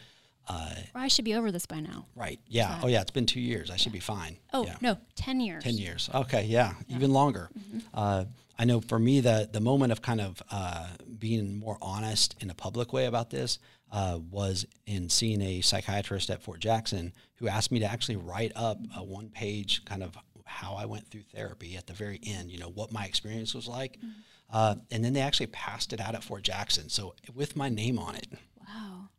uh, 0.48 0.70
well, 0.94 1.04
I 1.04 1.08
should 1.08 1.24
be 1.24 1.34
over 1.34 1.50
this 1.50 1.66
by 1.66 1.80
now. 1.80 2.06
Right. 2.14 2.38
Yeah. 2.46 2.80
Oh, 2.82 2.86
yeah. 2.86 3.00
It's 3.00 3.10
been 3.10 3.26
two 3.26 3.40
years. 3.40 3.70
I 3.70 3.76
should 3.76 3.92
be 3.92 4.00
fine. 4.00 4.36
Oh 4.52 4.64
yeah. 4.64 4.76
no, 4.80 4.98
ten 5.14 5.40
years. 5.40 5.64
Ten 5.64 5.74
years. 5.74 6.08
Okay. 6.14 6.44
Yeah. 6.44 6.74
yeah. 6.86 6.96
Even 6.96 7.12
longer. 7.12 7.50
Mm-hmm. 7.58 7.78
Uh, 7.92 8.24
I 8.58 8.64
know 8.64 8.80
for 8.80 8.98
me 8.98 9.20
the 9.20 9.48
the 9.52 9.60
moment 9.60 9.92
of 9.92 10.02
kind 10.02 10.20
of 10.20 10.42
uh, 10.50 10.88
being 11.18 11.58
more 11.58 11.78
honest 11.82 12.36
in 12.40 12.50
a 12.50 12.54
public 12.54 12.92
way 12.92 13.06
about 13.06 13.30
this 13.30 13.58
uh, 13.92 14.18
was 14.30 14.66
in 14.86 15.08
seeing 15.08 15.42
a 15.42 15.60
psychiatrist 15.60 16.30
at 16.30 16.42
Fort 16.42 16.60
Jackson 16.60 17.12
who 17.36 17.48
asked 17.48 17.70
me 17.70 17.80
to 17.80 17.86
actually 17.86 18.16
write 18.16 18.52
up 18.54 18.78
a 18.96 19.02
one 19.02 19.28
page 19.28 19.84
kind 19.84 20.02
of 20.02 20.16
how 20.44 20.74
I 20.74 20.86
went 20.86 21.08
through 21.10 21.24
therapy 21.34 21.76
at 21.76 21.86
the 21.86 21.92
very 21.92 22.20
end. 22.24 22.50
You 22.50 22.58
know 22.58 22.70
what 22.70 22.92
my 22.92 23.04
experience 23.04 23.54
was 23.54 23.66
like. 23.66 23.96
Mm-hmm. 23.98 24.20
Uh, 24.48 24.76
and 24.92 25.04
then 25.04 25.12
they 25.12 25.20
actually 25.20 25.48
passed 25.48 25.92
it 25.92 26.00
out 26.00 26.14
at 26.14 26.22
Fort 26.22 26.44
Jackson, 26.44 26.88
so 26.88 27.16
with 27.34 27.56
my 27.56 27.68
name 27.68 27.98
on 27.98 28.14
it. 28.14 28.28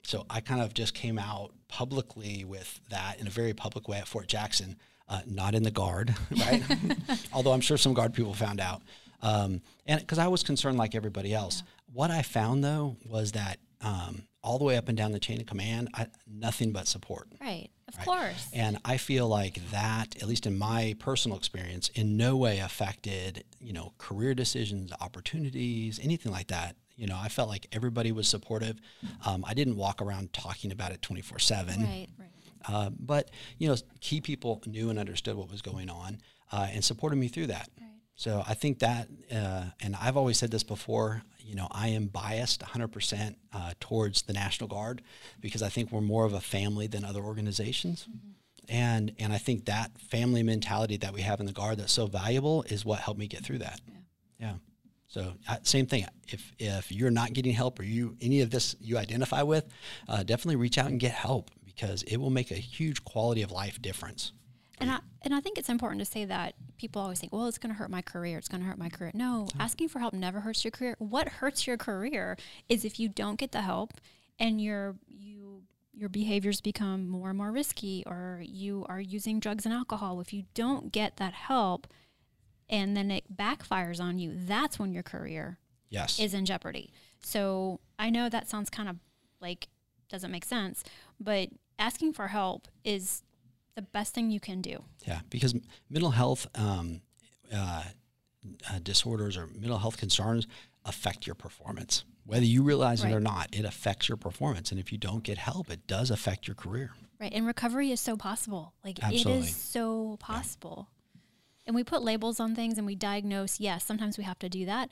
So 0.08 0.26
I 0.30 0.40
kind 0.40 0.62
of 0.62 0.74
just 0.74 0.94
came 0.94 1.20
out 1.20 1.52
publicly 1.68 2.46
with 2.46 2.80
that 2.90 3.20
in 3.20 3.28
a 3.28 3.30
very 3.30 3.54
public 3.54 3.90
way 3.90 3.98
at 3.98 4.08
Fort 4.08 4.28
Jackson. 4.28 4.78
uh, 5.10 5.22
not 5.26 5.54
in 5.56 5.64
the 5.64 5.72
guard, 5.72 6.16
right? 6.32 6.64
Although 7.34 7.52
I'm 7.52 7.62
sure 7.62 7.78
some 7.78 7.94
guard 7.94 8.14
people 8.14 8.34
found 8.34 8.60
out. 8.60 8.82
Um, 9.22 9.62
and 9.86 10.00
because 10.00 10.18
I 10.18 10.28
was 10.28 10.44
concerned 10.44 10.78
like 10.78 10.96
everybody 10.96 11.34
else. 11.34 11.64
Yeah. 11.66 11.72
What 11.94 12.12
I 12.12 12.22
found 12.22 12.64
though 12.64 12.98
was 13.06 13.32
that 13.34 13.58
um, 13.82 14.24
all 14.44 14.58
the 14.58 14.66
way 14.66 14.78
up 14.78 14.88
and 14.88 14.98
down 14.98 15.12
the 15.12 15.20
chain 15.20 15.40
of 15.40 15.46
command, 15.46 15.90
I, 15.94 16.08
nothing 16.26 16.72
but 16.72 16.88
support. 16.88 17.28
Right, 17.42 17.70
of 17.88 17.98
right? 17.98 18.06
course. 18.06 18.50
And 18.54 18.78
I 18.86 18.98
feel 18.98 19.28
like 19.28 19.60
that, 19.72 20.16
at 20.22 20.28
least 20.28 20.46
in 20.46 20.58
my 20.58 20.96
personal 21.00 21.38
experience, 21.38 21.90
in 21.90 22.18
no 22.18 22.36
way 22.38 22.60
affected, 22.60 23.44
you 23.60 23.74
know, 23.74 23.94
career 23.98 24.34
decisions, 24.34 24.92
opportunities, 25.02 26.00
anything 26.02 26.32
like 26.32 26.48
that. 26.48 26.76
You 26.98 27.08
know, 27.08 27.18
I 27.18 27.30
felt 27.30 27.48
like 27.48 27.68
everybody 27.72 28.12
was 28.12 28.27
supportive. 28.27 28.80
Um, 29.25 29.46
I 29.48 29.54
didn't 29.54 29.77
walk 29.77 30.01
around 30.01 30.34
talking 30.34 30.72
about 30.72 30.92
it 30.92 31.01
24 31.01 31.39
7. 31.39 31.80
Right, 31.80 32.08
right. 32.20 32.27
Uh, 32.68 32.89
but, 33.00 33.30
you 33.60 33.70
know, 33.70 33.75
key 34.01 34.20
people 34.20 34.62
knew 34.66 34.89
and 34.89 35.00
understood 35.00 35.36
what 35.36 35.50
was 35.50 35.62
going 35.62 35.89
on 35.89 36.20
uh, 36.51 36.68
and 36.72 36.84
supported 36.84 37.16
me 37.16 37.27
through 37.27 37.48
that. 37.48 37.70
Right. 37.80 37.88
So 38.16 38.44
I 38.48 38.56
think 38.56 38.80
that, 38.80 39.08
uh, 39.32 39.66
and 39.80 39.96
I've 39.96 40.18
always 40.18 40.39
said 40.39 40.50
this 40.50 40.63
before, 40.63 41.22
you 41.39 41.56
know, 41.56 41.68
I 41.72 41.89
am 41.89 42.08
biased 42.08 42.62
100% 42.62 43.36
uh, 43.54 43.74
towards 43.80 44.24
the 44.24 44.34
National 44.34 44.68
Guard 44.68 45.04
because 45.39 45.62
I 45.62 45.70
think 45.70 45.92
we're 45.92 46.01
more 46.01 46.25
of 46.25 46.34
a 46.34 46.42
family 46.42 46.88
than 46.88 47.06
other 47.06 47.22
organizations. 47.22 48.08
Mm-hmm. 48.10 48.74
And, 48.75 49.13
and 49.20 49.32
I 49.32 49.38
think 49.38 49.66
that 49.66 49.98
family 50.00 50.44
mentality 50.44 50.98
that 50.98 51.13
we 51.13 51.22
have 51.22 51.39
in 51.39 51.46
the 51.46 51.54
Guard 51.54 51.77
that's 51.77 51.94
so 51.94 52.08
valuable 52.08 52.63
is 52.63 52.84
what 52.84 53.00
helped 53.00 53.20
me 53.20 53.27
get 53.27 53.44
through 53.44 53.60
that. 53.60 53.80
Yeah. 53.88 53.94
yeah. 54.39 54.54
So 55.08 55.34
uh, 55.48 55.58
same 55.64 55.86
thing. 55.86 56.06
If 56.28 56.52
if 56.60 56.92
you're 56.92 57.12
not 57.12 57.34
getting 57.34 57.54
help 57.54 57.80
or 57.80 57.84
you 57.84 58.18
any 58.22 58.42
of 58.42 58.52
this 58.52 58.76
you 58.80 58.98
identify 58.98 59.42
with, 59.42 59.66
uh, 60.08 60.24
definitely 60.24 60.58
reach 60.58 60.78
out 60.78 60.88
and 60.88 61.00
get 61.00 61.12
help 61.12 61.50
because 61.66 62.04
it 62.04 62.18
will 62.18 62.30
make 62.30 62.52
a 62.52 62.56
huge 62.56 63.04
quality 63.04 63.42
of 63.42 63.52
life 63.52 63.82
difference. 63.82 64.34
And 64.80 64.92
I 64.92 65.00
and 65.22 65.34
I 65.34 65.40
think 65.40 65.58
it's 65.58 65.70
important 65.70 66.00
to 66.00 66.06
say 66.06 66.26
that 66.26 66.56
people 66.78 67.02
always 67.02 67.20
think, 67.20 67.34
well, 67.34 67.48
it's 67.48 67.58
going 67.58 67.74
to 67.74 67.78
hurt 67.80 67.90
my 67.90 68.02
career. 68.02 68.38
It's 68.38 68.48
going 68.48 68.62
to 68.62 68.68
hurt 68.68 68.78
my 68.78 68.90
career. 68.90 69.12
No, 69.14 69.48
asking 69.60 69.90
for 69.90 70.00
help 70.00 70.14
never 70.14 70.42
hurts 70.42 70.64
your 70.64 70.72
career. 70.72 70.96
What 71.00 71.28
hurts 71.28 71.66
your 71.66 71.78
career 71.78 72.38
is 72.70 72.86
if 72.86 73.00
you 73.00 73.10
don't 73.10 73.40
get 73.40 73.52
the 73.54 73.62
help 73.62 73.94
and 74.40 74.62
your 74.62 74.96
you 75.08 75.64
your 75.94 76.10
behaviors 76.10 76.62
become 76.62 77.08
more 77.08 77.30
and 77.30 77.38
more 77.38 77.52
risky 77.52 78.04
or 78.06 78.42
you 78.46 78.86
are 78.88 79.02
using 79.02 79.40
drugs 79.40 79.66
and 79.66 79.74
alcohol. 79.74 80.22
If 80.22 80.32
you 80.32 80.44
don't 80.54 80.92
get 80.92 81.18
that 81.18 81.34
help 81.34 81.88
and 82.70 82.96
then 82.96 83.12
it 83.12 83.36
backfires 83.36 84.00
on 84.00 84.20
you, 84.20 84.34
that's 84.36 84.78
when 84.80 84.92
your 84.94 85.04
career 85.04 85.60
yes. 85.90 86.20
is 86.20 86.34
in 86.34 86.46
jeopardy. 86.46 86.92
So 87.22 87.80
I 87.98 88.10
know 88.10 88.30
that 88.30 88.50
sounds 88.50 88.70
kind 88.70 88.90
of 88.90 88.98
like 89.42 89.68
doesn't 90.10 90.32
make 90.32 90.46
sense, 90.46 90.84
but 91.20 91.50
asking 91.80 92.14
for 92.14 92.28
help 92.28 92.68
is 92.84 93.24
the 93.76 93.82
best 93.82 94.14
thing 94.14 94.32
you 94.32 94.40
can 94.40 94.62
do. 94.62 94.84
Yeah, 95.06 95.20
because 95.30 95.54
mental 95.90 96.12
health 96.12 96.48
um, 96.56 97.02
uh, 97.54 97.84
uh, 98.70 98.80
disorders 98.82 99.38
or 99.38 99.48
mental 99.48 99.78
health 99.78 99.98
concerns 99.98 100.48
affect 100.86 101.28
your 101.28 101.36
performance. 101.36 102.04
Whether 102.26 102.46
you 102.46 102.64
realize 102.64 103.04
right. 103.04 103.12
it 103.12 103.16
or 103.16 103.20
not, 103.20 103.50
it 103.54 103.66
affects 103.66 104.10
your 104.10 104.18
performance. 104.18 104.72
And 104.72 104.80
if 104.80 104.92
you 104.92 104.98
don't 104.98 105.24
get 105.24 105.38
help, 105.38 105.70
it 105.70 105.88
does 105.88 106.12
affect 106.12 106.48
your 106.48 106.56
career. 106.56 106.92
Right. 107.20 107.32
And 107.34 107.46
recovery 107.46 107.92
is 107.92 108.02
so 108.02 108.18
possible. 108.18 108.74
Like 108.84 109.02
Absolutely. 109.02 109.34
it 109.34 109.40
is 109.46 109.56
so 109.56 110.18
possible. 110.20 110.90
And 111.68 111.76
we 111.76 111.84
put 111.84 112.02
labels 112.02 112.40
on 112.40 112.56
things 112.56 112.80
and 112.80 112.88
we 112.88 112.96
diagnose. 112.96 113.60
Yes, 113.60 113.86
sometimes 113.86 114.18
we 114.18 114.24
have 114.24 114.40
to 114.40 114.50
do 114.50 114.66
that. 114.66 114.90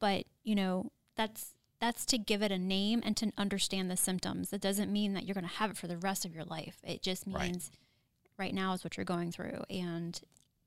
But, 0.00 0.24
you 0.42 0.56
know, 0.56 0.90
that's 1.16 1.54
that's 1.80 2.06
to 2.06 2.18
give 2.18 2.42
it 2.42 2.50
a 2.50 2.58
name 2.58 3.02
and 3.04 3.16
to 3.18 3.30
understand 3.36 3.90
the 3.90 3.96
symptoms. 3.96 4.50
That 4.50 4.60
doesn't 4.60 4.90
mean 4.90 5.12
that 5.14 5.26
you're 5.26 5.34
going 5.34 5.46
to 5.46 5.54
have 5.56 5.70
it 5.70 5.76
for 5.76 5.86
the 5.86 5.98
rest 5.98 6.24
of 6.24 6.34
your 6.34 6.44
life. 6.44 6.78
It 6.82 7.02
just 7.02 7.26
means 7.26 7.70
right 7.70 7.78
right 8.38 8.54
now 8.54 8.72
is 8.72 8.82
what 8.82 8.96
you're 8.96 9.04
going 9.04 9.30
through. 9.30 9.62
And 9.70 10.20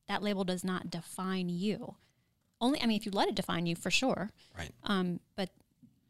that 0.08 0.24
label 0.24 0.44
does 0.44 0.64
not 0.64 0.90
define 0.90 1.50
you. 1.50 1.96
Only, 2.60 2.82
I 2.82 2.86
mean, 2.86 2.98
if 2.98 3.06
you 3.06 3.12
let 3.12 3.28
it 3.28 3.36
define 3.36 3.66
you, 3.66 3.76
for 3.76 3.92
sure. 3.92 4.32
Right. 4.58 4.72
Um, 4.84 5.20
but 5.36 5.50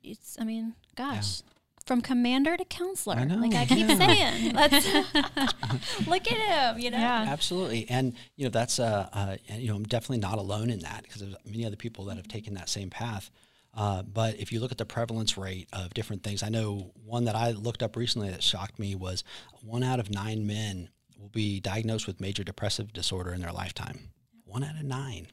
it's, 0.04 0.38
I 0.40 0.44
mean, 0.44 0.76
gosh, 0.96 1.42
yeah. 1.42 1.54
From 1.88 2.02
commander 2.02 2.58
to 2.58 2.66
counselor. 2.66 3.16
I 3.16 3.24
know, 3.24 3.38
like 3.38 3.56
I 3.56 3.66
keep 3.66 3.88
saying, 3.88 4.54
let's 4.54 4.86
look 6.08 6.32
at 6.32 6.38
him. 6.76 6.80
You 6.80 6.92
know. 6.92 6.98
Yeah. 6.98 7.26
Absolutely, 7.28 7.90
and 7.90 8.14
you 8.36 8.44
know 8.46 8.52
that's 8.52 8.78
uh, 8.78 9.10
uh 9.14 9.38
you 9.50 9.70
know 9.70 9.76
I'm 9.76 9.84
definitely 9.84 10.20
not 10.20 10.38
alone 10.38 10.70
in 10.70 10.80
that 10.80 11.04
because 11.04 11.22
there's 11.22 11.36
many 11.46 11.66
other 11.66 11.78
people 11.78 12.06
that 12.06 12.18
have 12.18 12.28
taken 12.28 12.54
that 12.56 12.70
same 12.70 12.90
path. 12.90 13.32
Uh, 13.74 14.02
but 14.02 14.40
if 14.40 14.52
you 14.52 14.60
look 14.60 14.72
at 14.72 14.78
the 14.78 14.86
prevalence 14.86 15.38
rate 15.38 15.70
of 15.72 15.94
different 15.94 16.24
things, 16.24 16.42
I 16.42 16.50
know 16.50 16.92
one 17.06 17.26
that 17.26 17.36
I 17.36 17.52
looked 17.52 17.84
up 17.84 17.96
recently 17.96 18.30
that 18.32 18.42
shocked 18.42 18.80
me 18.80 18.96
was 18.96 19.24
one 19.64 19.84
out 19.84 20.00
of 20.00 20.10
nine 20.10 20.48
men 20.48 20.90
will 21.20 21.30
be 21.30 21.60
diagnosed 21.60 22.08
with 22.08 22.20
major 22.20 22.44
depressive 22.44 22.92
disorder 22.92 23.34
in 23.34 23.42
their 23.42 23.52
lifetime. 23.52 24.10
One 24.46 24.64
out 24.64 24.76
of 24.76 24.84
nine. 24.84 25.28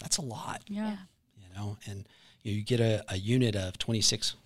That's 0.00 0.18
a 0.18 0.22
lot. 0.22 0.62
Yeah. 0.66 0.96
You 1.36 1.46
know, 1.54 1.78
and 1.86 2.06
you 2.42 2.62
get 2.62 2.80
a, 2.80 3.04
a 3.08 3.16
unit 3.16 3.56
of 3.56 3.78
26 3.78 4.36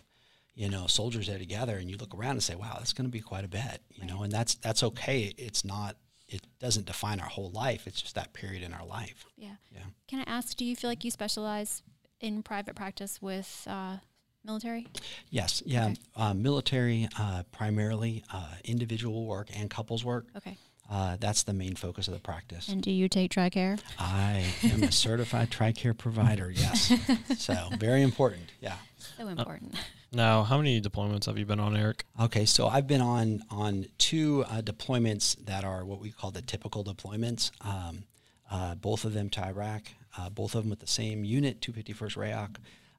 you 0.54 0.68
know 0.68 0.87
soldiers 0.87 1.26
there 1.26 1.38
together 1.38 1.76
and 1.76 1.90
you 1.90 1.97
look 1.97 2.14
around 2.14 2.32
and 2.32 2.42
say 2.42 2.54
wow 2.54 2.75
that's 2.78 2.92
going 2.92 3.06
to 3.06 3.11
be 3.11 3.21
quite 3.21 3.44
a 3.44 3.49
bit 3.49 3.82
you 3.90 4.02
right. 4.02 4.11
know 4.11 4.23
and 4.23 4.32
that's 4.32 4.54
that's 4.56 4.82
okay 4.82 5.35
it's 5.38 5.64
not 5.64 5.97
it 6.28 6.42
doesn't 6.61 6.87
define 6.87 7.21
our 7.21 7.28
whole 7.28 7.50
life 7.50 7.87
it's 7.87 8.00
just 8.00 8.14
that 8.14 8.32
period 8.32 8.62
in 8.62 8.73
our 8.73 8.87
life 8.87 9.25
yeah 9.37 9.56
yeah 9.71 9.80
can 10.09 10.21
i 10.21 10.25
ask 10.26 10.56
do 10.56 10.64
you 10.64 10.76
feel 10.76 10.90
like 10.90 11.04
you 11.04 11.11
specialize 11.11 11.82
in 12.21 12.42
private 12.42 12.76
practice 12.76 13.21
with 13.21 13.66
uh, 13.68 13.97
military 14.44 14.87
yes 15.30 15.62
yeah 15.64 15.87
okay. 15.87 15.97
uh, 16.16 16.35
military 16.35 17.09
uh, 17.18 17.42
primarily 17.52 18.23
uh, 18.32 18.54
individual 18.64 19.26
work 19.26 19.49
and 19.54 19.71
couples 19.71 20.04
work 20.04 20.26
okay 20.37 20.56
uh, 20.90 21.16
that's 21.21 21.44
the 21.44 21.54
main 21.54 21.75
focus 21.75 22.06
of 22.06 22.12
the 22.12 22.21
practice. 22.21 22.68
And 22.68 22.82
do 22.82 22.90
you 22.90 23.09
take 23.09 23.30
TRICARE? 23.30 23.80
I 23.99 24.44
am 24.64 24.82
a 24.82 24.92
certified 24.92 25.50
TRICARE 25.50 25.97
provider, 25.97 26.50
yes. 26.50 26.92
so 27.38 27.71
very 27.78 28.02
important, 28.02 28.52
yeah. 28.61 28.76
So 29.16 29.28
important. 29.28 29.75
Uh, 29.75 29.78
now, 30.12 30.42
how 30.42 30.59
many 30.59 30.81
deployments 30.81 31.26
have 31.26 31.38
you 31.38 31.47
been 31.47 31.61
on, 31.61 31.76
Eric? 31.76 32.04
Okay, 32.21 32.45
so 32.45 32.69
I've 32.69 32.87
been 32.87 33.00
on 33.00 33.42
on 33.50 33.87
two 33.99 34.45
uh, 34.49 34.61
deployments 34.61 35.37
that 35.47 35.64
are 35.64 35.85
what 35.85 36.00
we 36.00 36.11
call 36.11 36.31
the 36.31 36.42
typical 36.42 36.85
deployments. 36.85 37.50
Um, 37.61 38.04
uh, 38.50 38.75
both 38.75 39.04
of 39.04 39.14
them 39.14 39.31
to 39.31 39.45
Iraq, 39.45 39.83
uh, 40.19 40.28
both 40.28 40.54
of 40.54 40.64
them 40.64 40.71
with 40.71 40.81
the 40.81 40.87
same 40.87 41.25
unit, 41.25 41.61
251st 41.61 42.16
RAOC. 42.16 42.57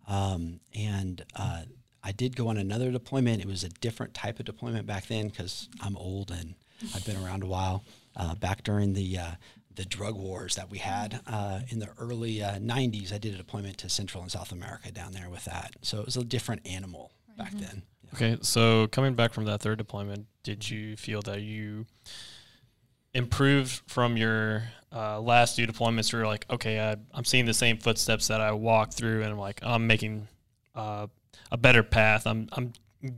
Um, 0.08 0.60
and 0.74 1.24
uh, 1.36 1.64
I 2.04 2.12
did 2.12 2.36
go 2.36 2.48
on 2.48 2.58
another 2.58 2.92
deployment. 2.92 3.42
It 3.42 3.48
was 3.48 3.64
a 3.64 3.70
different 3.70 4.14
type 4.14 4.40
of 4.40 4.46
deployment 4.46 4.88
back 4.88 5.06
then 5.08 5.28
because 5.28 5.70
I'm 5.82 5.96
old 5.96 6.32
and 6.32 6.56
I've 6.96 7.06
been 7.06 7.24
around 7.24 7.44
a 7.44 7.48
while. 7.48 7.84
Uh, 8.16 8.36
back 8.36 8.64
during 8.64 8.94
the 8.94 9.18
uh, 9.18 9.32
the 9.76 9.86
drug 9.86 10.16
wars 10.16 10.56
that 10.56 10.70
we 10.70 10.78
had 10.78 11.22
uh, 11.28 11.62
in 11.70 11.80
the 11.80 11.90
early 11.98 12.38
90s, 12.38 13.12
uh, 13.12 13.16
I 13.16 13.18
did 13.18 13.34
a 13.34 13.38
deployment 13.38 13.78
to 13.80 13.90
Central 13.90 14.22
and 14.24 14.32
South 14.32 14.52
America 14.52 14.92
down 14.92 15.14
there 15.14 15.30
with 15.30 15.46
that. 15.46 15.76
So 15.82 16.00
it 16.00 16.06
was 16.06 16.18
a 16.18 16.24
different 16.24 16.68
animal 16.68 17.12
back 17.38 17.50
mm-hmm. 17.50 17.60
then. 17.60 17.84
Yeah. 18.04 18.10
Okay, 18.14 18.38
so 18.42 18.88
coming 18.88 19.16
back 19.16 19.34
from 19.34 19.46
that 19.46 19.62
third 19.62 19.78
deployment, 19.78 20.28
did 20.44 20.70
you 20.70 20.96
feel 20.96 21.22
that 21.24 21.42
you 21.42 21.86
improved 23.14 23.82
from 23.88 24.18
your 24.18 24.64
uh, 24.92 25.20
last 25.20 25.56
two 25.56 25.66
deployments? 25.66 26.12
Where 26.14 26.22
you're 26.22 26.28
like, 26.28 26.46
okay, 26.50 26.80
I, 26.80 26.96
am 27.18 27.26
seeing 27.26 27.46
the 27.46 27.54
same 27.54 27.78
footsteps 27.78 28.28
that 28.28 28.42
I 28.42 28.52
walked 28.52 28.94
through, 28.94 29.22
and 29.24 29.32
I'm 29.32 29.40
like, 29.40 29.60
I'm 29.64 29.88
making 29.88 30.28
uh, 30.76 31.08
a 31.52 31.58
better 31.58 31.84
path. 31.84 32.28
I'm 32.28 32.50
I'm 32.52 32.74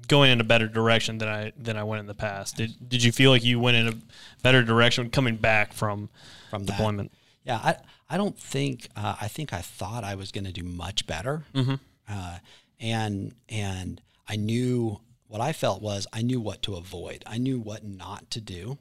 going 0.07 0.31
in 0.31 0.41
a 0.41 0.43
better 0.43 0.67
direction 0.67 1.17
than 1.17 1.29
I 1.29 1.51
than 1.57 1.77
I 1.77 1.83
went 1.83 1.99
in 1.99 2.05
the 2.07 2.15
past. 2.15 2.57
Did 2.57 2.89
did 2.89 3.03
you 3.03 3.11
feel 3.11 3.31
like 3.31 3.43
you 3.43 3.59
went 3.59 3.77
in 3.77 3.87
a 3.87 3.93
better 4.41 4.63
direction 4.63 5.09
coming 5.09 5.35
back 5.35 5.73
from 5.73 6.09
from 6.49 6.65
deployment? 6.65 7.11
Yeah, 7.43 7.57
I 7.57 7.75
I 8.09 8.17
don't 8.17 8.37
think 8.37 8.89
uh, 8.95 9.15
I 9.19 9.27
think 9.27 9.53
I 9.53 9.61
thought 9.61 10.03
I 10.03 10.15
was 10.15 10.31
going 10.31 10.45
to 10.45 10.51
do 10.51 10.63
much 10.63 11.05
better, 11.07 11.43
mm-hmm. 11.53 11.75
uh, 12.09 12.37
and 12.79 13.33
and 13.49 14.01
I 14.27 14.35
knew 14.35 14.99
what 15.27 15.41
I 15.41 15.53
felt 15.53 15.81
was 15.81 16.07
I 16.13 16.21
knew 16.21 16.39
what 16.39 16.61
to 16.63 16.75
avoid. 16.75 17.23
I 17.27 17.37
knew 17.37 17.59
what 17.59 17.83
not 17.83 18.29
to 18.31 18.41
do. 18.41 18.77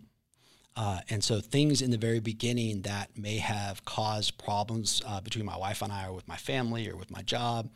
Uh, 0.76 1.00
and 1.08 1.22
so 1.22 1.40
things 1.40 1.80
in 1.80 1.92
the 1.92 1.96
very 1.96 2.18
beginning 2.18 2.82
that 2.82 3.16
may 3.16 3.38
have 3.38 3.84
caused 3.84 4.38
problems 4.38 5.00
uh, 5.06 5.20
between 5.20 5.44
my 5.44 5.56
wife 5.56 5.82
and 5.82 5.92
I, 5.92 6.08
or 6.08 6.12
with 6.12 6.26
my 6.26 6.36
family, 6.36 6.90
or 6.90 6.96
with 6.96 7.12
my 7.12 7.22
job, 7.22 7.70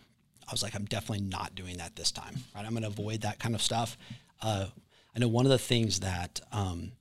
I 0.48 0.52
was 0.52 0.62
like, 0.62 0.74
I'm 0.74 0.86
definitely 0.86 1.26
not 1.26 1.54
doing 1.54 1.76
that 1.76 1.94
this 1.94 2.10
time. 2.10 2.36
Right? 2.54 2.64
I'm 2.64 2.72
going 2.72 2.82
to 2.82 2.88
avoid 2.88 3.20
that 3.20 3.38
kind 3.38 3.54
of 3.54 3.62
stuff. 3.62 3.98
Uh, 4.40 4.66
I 5.14 5.18
know 5.18 5.28
one 5.28 5.44
of 5.46 5.50
the 5.50 5.58
things 5.58 6.00
that 6.00 6.40
um, 6.52 6.92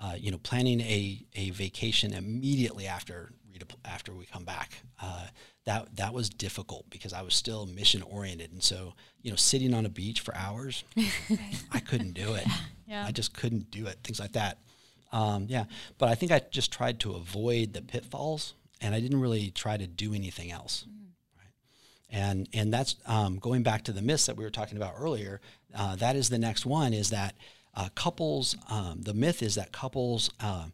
uh, 0.00 0.14
you 0.18 0.30
know, 0.30 0.38
planning 0.38 0.80
a, 0.80 1.24
a 1.34 1.50
vacation 1.50 2.12
immediately 2.14 2.86
after 2.86 3.32
after 3.84 4.14
we 4.14 4.24
come 4.24 4.44
back, 4.44 4.70
uh, 5.02 5.26
that 5.64 5.96
that 5.96 6.14
was 6.14 6.30
difficult 6.30 6.88
because 6.90 7.12
I 7.12 7.22
was 7.22 7.34
still 7.34 7.66
mission 7.66 8.02
oriented, 8.02 8.52
and 8.52 8.62
so 8.62 8.94
you 9.20 9.30
know, 9.30 9.36
sitting 9.36 9.74
on 9.74 9.84
a 9.84 9.88
beach 9.88 10.20
for 10.20 10.32
hours, 10.36 10.84
I 11.72 11.80
couldn't 11.80 12.12
do 12.12 12.34
it. 12.34 12.46
Yeah. 12.86 13.04
I 13.04 13.10
just 13.10 13.34
couldn't 13.34 13.70
do 13.72 13.86
it. 13.86 13.98
Things 14.04 14.20
like 14.20 14.32
that. 14.32 14.58
Um, 15.12 15.46
yeah, 15.48 15.64
but 15.98 16.08
I 16.08 16.14
think 16.14 16.30
I 16.30 16.40
just 16.50 16.72
tried 16.72 17.00
to 17.00 17.14
avoid 17.14 17.72
the 17.72 17.82
pitfalls, 17.82 18.54
and 18.80 18.94
I 18.94 19.00
didn't 19.00 19.20
really 19.20 19.50
try 19.50 19.76
to 19.76 19.86
do 19.86 20.14
anything 20.14 20.52
else. 20.52 20.86
Mm-hmm. 20.88 21.07
And, 22.10 22.48
and 22.54 22.72
that's 22.72 22.96
um, 23.06 23.38
going 23.38 23.62
back 23.62 23.84
to 23.84 23.92
the 23.92 24.02
myths 24.02 24.26
that 24.26 24.36
we 24.36 24.44
were 24.44 24.50
talking 24.50 24.76
about 24.76 24.94
earlier. 24.98 25.40
Uh, 25.74 25.96
that 25.96 26.16
is 26.16 26.28
the 26.28 26.38
next 26.38 26.64
one 26.64 26.94
is 26.94 27.10
that 27.10 27.34
uh, 27.74 27.88
couples, 27.94 28.56
um, 28.70 29.02
the 29.02 29.14
myth 29.14 29.42
is 29.42 29.56
that 29.56 29.72
couples 29.72 30.30
uh, 30.40 30.66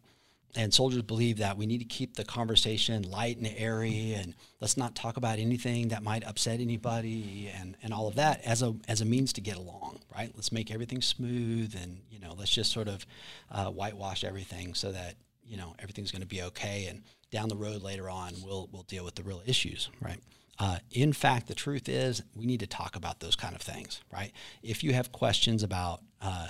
and 0.55 0.73
soldiers 0.73 1.01
believe 1.01 1.37
that 1.37 1.57
we 1.57 1.65
need 1.65 1.79
to 1.79 1.85
keep 1.85 2.15
the 2.15 2.23
conversation 2.23 3.03
light 3.03 3.37
and 3.37 3.47
airy 3.57 4.13
and 4.13 4.33
let's 4.61 4.77
not 4.77 4.95
talk 4.95 5.17
about 5.17 5.37
anything 5.37 5.89
that 5.89 6.03
might 6.03 6.25
upset 6.25 6.59
anybody 6.59 7.51
and, 7.59 7.75
and 7.83 7.93
all 7.93 8.07
of 8.07 8.15
that 8.15 8.41
as 8.45 8.61
a 8.61 8.73
as 8.87 9.01
a 9.01 9.05
means 9.05 9.33
to 9.33 9.41
get 9.41 9.57
along 9.57 9.99
right 10.15 10.31
let's 10.35 10.51
make 10.51 10.71
everything 10.71 11.01
smooth 11.01 11.75
and 11.81 11.99
you 12.09 12.19
know 12.19 12.33
let's 12.37 12.51
just 12.51 12.71
sort 12.71 12.87
of 12.87 13.05
uh, 13.51 13.65
whitewash 13.65 14.23
everything 14.23 14.73
so 14.73 14.91
that 14.91 15.15
you 15.45 15.57
know 15.57 15.75
everything's 15.79 16.11
going 16.11 16.21
to 16.21 16.27
be 16.27 16.41
okay 16.41 16.87
and 16.89 17.03
down 17.31 17.49
the 17.49 17.55
road 17.55 17.81
later 17.81 18.09
on 18.09 18.33
we'll 18.43 18.69
we'll 18.71 18.83
deal 18.83 19.03
with 19.03 19.15
the 19.15 19.23
real 19.23 19.41
issues 19.45 19.89
right 20.01 20.19
uh, 20.59 20.77
in 20.91 21.13
fact 21.13 21.47
the 21.47 21.55
truth 21.55 21.89
is 21.89 22.23
we 22.35 22.45
need 22.45 22.59
to 22.59 22.67
talk 22.67 22.95
about 22.95 23.19
those 23.19 23.35
kind 23.35 23.55
of 23.55 23.61
things 23.61 24.01
right 24.11 24.31
if 24.63 24.83
you 24.83 24.93
have 24.93 25.11
questions 25.11 25.63
about 25.63 26.01
uh, 26.21 26.47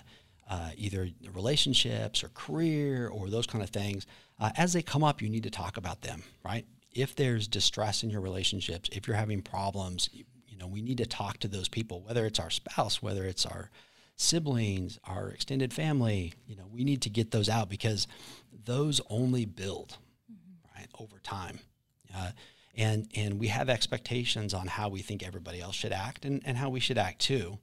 uh, 0.49 0.69
either 0.77 1.09
relationships 1.33 2.23
or 2.23 2.29
career 2.29 3.07
or 3.07 3.29
those 3.29 3.47
kind 3.47 3.63
of 3.63 3.69
things, 3.69 4.05
uh, 4.39 4.51
as 4.57 4.73
they 4.73 4.81
come 4.81 5.03
up, 5.03 5.21
you 5.21 5.29
need 5.29 5.43
to 5.43 5.49
talk 5.49 5.77
about 5.77 6.01
them, 6.01 6.23
right? 6.43 6.65
If 6.91 7.15
there's 7.15 7.47
distress 7.47 8.03
in 8.03 8.09
your 8.09 8.21
relationships, 8.21 8.89
if 8.91 9.07
you're 9.07 9.15
having 9.15 9.41
problems, 9.41 10.09
you, 10.13 10.25
you 10.47 10.57
know, 10.57 10.67
we 10.67 10.81
need 10.81 10.99
to 10.99 11.05
talk 11.05 11.39
to 11.39 11.47
those 11.47 11.67
people, 11.67 12.01
whether 12.01 12.25
it's 12.25 12.39
our 12.39 12.49
spouse, 12.49 13.01
whether 13.01 13.25
it's 13.25 13.45
our 13.45 13.69
siblings, 14.17 14.99
our 15.03 15.29
extended 15.29 15.73
family, 15.73 16.33
you 16.47 16.55
know, 16.55 16.67
we 16.71 16.83
need 16.83 17.01
to 17.01 17.09
get 17.09 17.31
those 17.31 17.49
out 17.49 17.69
because 17.69 18.07
those 18.65 19.01
only 19.09 19.45
build, 19.45 19.97
mm-hmm. 20.31 20.79
right, 20.79 20.87
over 20.99 21.19
time. 21.19 21.59
And, 22.77 23.07
and 23.15 23.39
we 23.39 23.47
have 23.47 23.69
expectations 23.69 24.53
on 24.53 24.67
how 24.67 24.89
we 24.89 25.01
think 25.01 25.25
everybody 25.25 25.61
else 25.61 25.75
should 25.75 25.93
act 25.93 26.25
and, 26.25 26.41
and 26.45 26.57
how 26.57 26.69
we 26.69 26.79
should 26.79 26.97
act 26.97 27.19
too. 27.19 27.59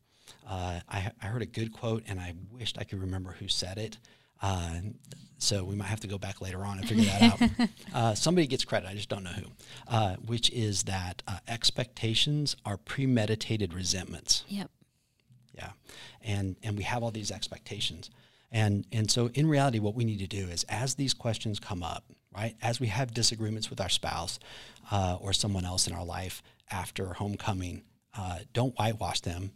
Uh, 0.49 0.81
I, 0.88 1.11
I, 1.23 1.26
heard 1.26 1.42
a 1.42 1.47
good 1.47 1.73
quote, 1.73 2.04
and 2.09 2.19
I 2.19 2.35
wished 2.50 2.78
I 2.78 2.85
could 2.85 3.00
remember 3.00 3.33
who 3.38 3.49
said 3.49 3.78
it. 3.78 3.99
Uh, 4.40 4.81
so 5.38 5.64
we 5.64 5.75
might 5.75 5.87
have 5.87 6.00
to 6.00 6.07
go 6.07 6.19
back 6.19 6.40
later 6.40 6.64
on 6.64 6.78
and 6.78 6.88
figure 6.88 7.04
that 7.04 7.23
out. 7.23 7.69
Uh, 7.95 8.14
somebody 8.14 8.47
gets 8.47 8.64
credit, 8.64 8.88
I 8.88 8.95
just 8.95 9.11
don't 9.11 9.23
know 9.23 9.31
who, 9.31 9.45
uh, 9.87 10.14
which 10.16 10.49
is 10.50 10.85
that 10.85 11.23
uh, 11.28 11.38
expectations 11.47 12.57
are 12.64 12.78
premeditated 12.78 13.75
resentments. 13.75 14.45
Yep. 14.49 14.71
Yeah, 15.54 15.73
and 16.23 16.57
and 16.62 16.78
we 16.78 16.85
have 16.85 17.02
all 17.02 17.11
these 17.11 17.31
expectations, 17.31 18.09
and 18.50 18.87
and 18.90 19.11
so 19.11 19.28
in 19.35 19.47
reality, 19.47 19.78
what 19.78 19.95
we 19.95 20.07
need 20.07 20.21
to 20.21 20.26
do 20.26 20.49
is 20.49 20.64
as 20.71 20.95
these 20.95 21.12
questions 21.12 21.61
come 21.61 21.83
up, 21.83 22.04
right, 22.35 22.57
as 22.62 22.81
we 22.81 22.89
have 22.89 23.15
disagreements 23.15 23.71
with 23.71 23.81
our 23.81 23.89
spouse 23.89 24.39
uh, 24.91 25.17
or 25.21 25.33
someone 25.33 25.65
else 25.65 25.87
in 25.87 25.95
our 25.95 26.05
life 26.05 26.43
after 26.71 27.15
homecoming, 27.15 27.83
don't 28.53 28.77
whitewash 28.79 29.21
them 29.21 29.53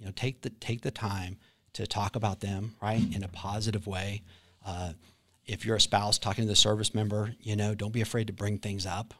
you 0.00 0.06
know, 0.06 0.12
take 0.16 0.40
the 0.40 0.50
take 0.50 0.80
the 0.80 0.90
time 0.90 1.36
to 1.74 1.86
talk 1.86 2.16
about 2.16 2.40
them, 2.40 2.74
right, 2.82 3.02
in 3.14 3.22
a 3.22 3.28
positive 3.28 3.86
way. 3.86 4.22
Uh, 4.66 4.94
if 5.46 5.64
you're 5.64 5.76
a 5.76 5.80
spouse 5.80 6.18
talking 6.18 6.44
to 6.44 6.48
the 6.48 6.56
service 6.56 6.94
member, 6.94 7.34
you 7.40 7.54
know, 7.54 7.74
don't 7.74 7.92
be 7.92 8.00
afraid 8.00 8.26
to 8.26 8.32
bring 8.32 8.58
things 8.58 8.86
up, 8.86 9.14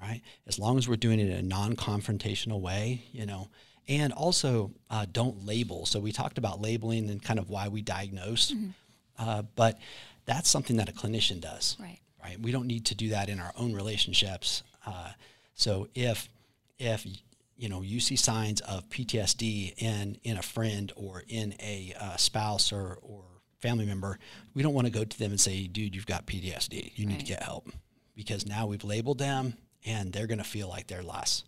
right? 0.00 0.20
As 0.46 0.58
long 0.58 0.76
as 0.76 0.88
we're 0.88 0.96
doing 0.96 1.20
it 1.20 1.28
in 1.28 1.36
a 1.36 1.42
non-confrontational 1.42 2.60
way, 2.60 3.04
you 3.12 3.26
know, 3.26 3.48
and 3.86 4.12
also 4.12 4.72
uh, 4.90 5.06
don't 5.10 5.46
label. 5.46 5.86
So 5.86 6.00
we 6.00 6.12
talked 6.12 6.36
about 6.36 6.60
labeling 6.60 7.08
and 7.08 7.22
kind 7.22 7.38
of 7.38 7.48
why 7.48 7.68
we 7.68 7.80
diagnose, 7.80 8.50
mm-hmm. 8.50 8.70
uh, 9.18 9.42
but 9.56 9.78
that's 10.26 10.50
something 10.50 10.76
that 10.76 10.88
a 10.88 10.92
clinician 10.92 11.40
does, 11.40 11.76
right? 11.80 12.00
Right. 12.28 12.40
We 12.40 12.52
don't 12.52 12.66
need 12.66 12.84
to 12.86 12.94
do 12.94 13.08
that 13.10 13.30
in 13.30 13.40
our 13.40 13.52
own 13.56 13.72
relationships. 13.72 14.62
Uh, 14.86 15.12
so 15.54 15.88
if 15.94 16.28
if 16.78 17.06
you 17.56 17.68
know 17.70 17.80
you 17.80 18.00
see 18.00 18.16
signs 18.16 18.60
of 18.60 18.88
PTSD 18.90 19.74
in 19.78 20.18
in 20.24 20.36
a 20.36 20.42
friend 20.42 20.92
or 20.94 21.24
in 21.26 21.54
a 21.58 21.94
uh, 21.98 22.16
spouse 22.16 22.70
or 22.70 22.98
or 23.00 23.24
family 23.62 23.86
member, 23.86 24.18
we 24.52 24.62
don't 24.62 24.74
want 24.74 24.86
to 24.86 24.92
go 24.92 25.04
to 25.04 25.18
them 25.18 25.30
and 25.30 25.40
say, 25.40 25.66
"Dude, 25.66 25.94
you've 25.94 26.06
got 26.06 26.26
PTSD. 26.26 26.92
You 26.96 27.06
need 27.06 27.14
right. 27.14 27.20
to 27.20 27.26
get 27.26 27.42
help," 27.42 27.70
because 28.14 28.46
now 28.46 28.66
we've 28.66 28.84
labeled 28.84 29.18
them 29.18 29.54
and 29.86 30.12
they're 30.12 30.26
going 30.26 30.38
to 30.38 30.44
feel 30.44 30.68
like 30.68 30.86
they're 30.86 31.02
less. 31.02 31.44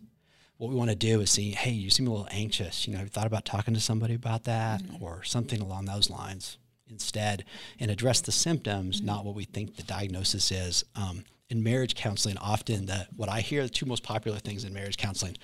What 0.56 0.70
we 0.70 0.76
want 0.76 0.90
to 0.90 0.96
do 0.96 1.20
is 1.20 1.30
see, 1.30 1.50
"Hey, 1.50 1.72
you 1.72 1.90
seem 1.90 2.06
a 2.06 2.10
little 2.10 2.28
anxious. 2.30 2.86
You 2.86 2.94
know, 2.94 3.00
have 3.00 3.08
you 3.08 3.10
thought 3.10 3.26
about 3.26 3.44
talking 3.44 3.74
to 3.74 3.80
somebody 3.80 4.14
about 4.14 4.44
that 4.44 4.82
mm-hmm. 4.82 5.04
or 5.04 5.24
something 5.24 5.60
along 5.60 5.84
those 5.84 6.08
lines?" 6.08 6.56
Instead, 6.90 7.44
and 7.78 7.90
address 7.90 8.20
the 8.20 8.32
symptoms, 8.32 8.98
mm-hmm. 8.98 9.06
not 9.06 9.24
what 9.24 9.34
we 9.34 9.44
think 9.44 9.76
the 9.76 9.82
diagnosis 9.82 10.50
is. 10.50 10.84
Um, 10.94 11.24
in 11.48 11.64
marriage 11.64 11.96
counseling, 11.96 12.38
often 12.38 12.86
the 12.86 13.08
what 13.16 13.28
I 13.28 13.40
hear 13.40 13.62
the 13.62 13.68
two 13.68 13.86
most 13.86 14.02
popular 14.02 14.38
things 14.38 14.64
in 14.64 14.72
marriage 14.72 14.96
counseling, 14.96 15.36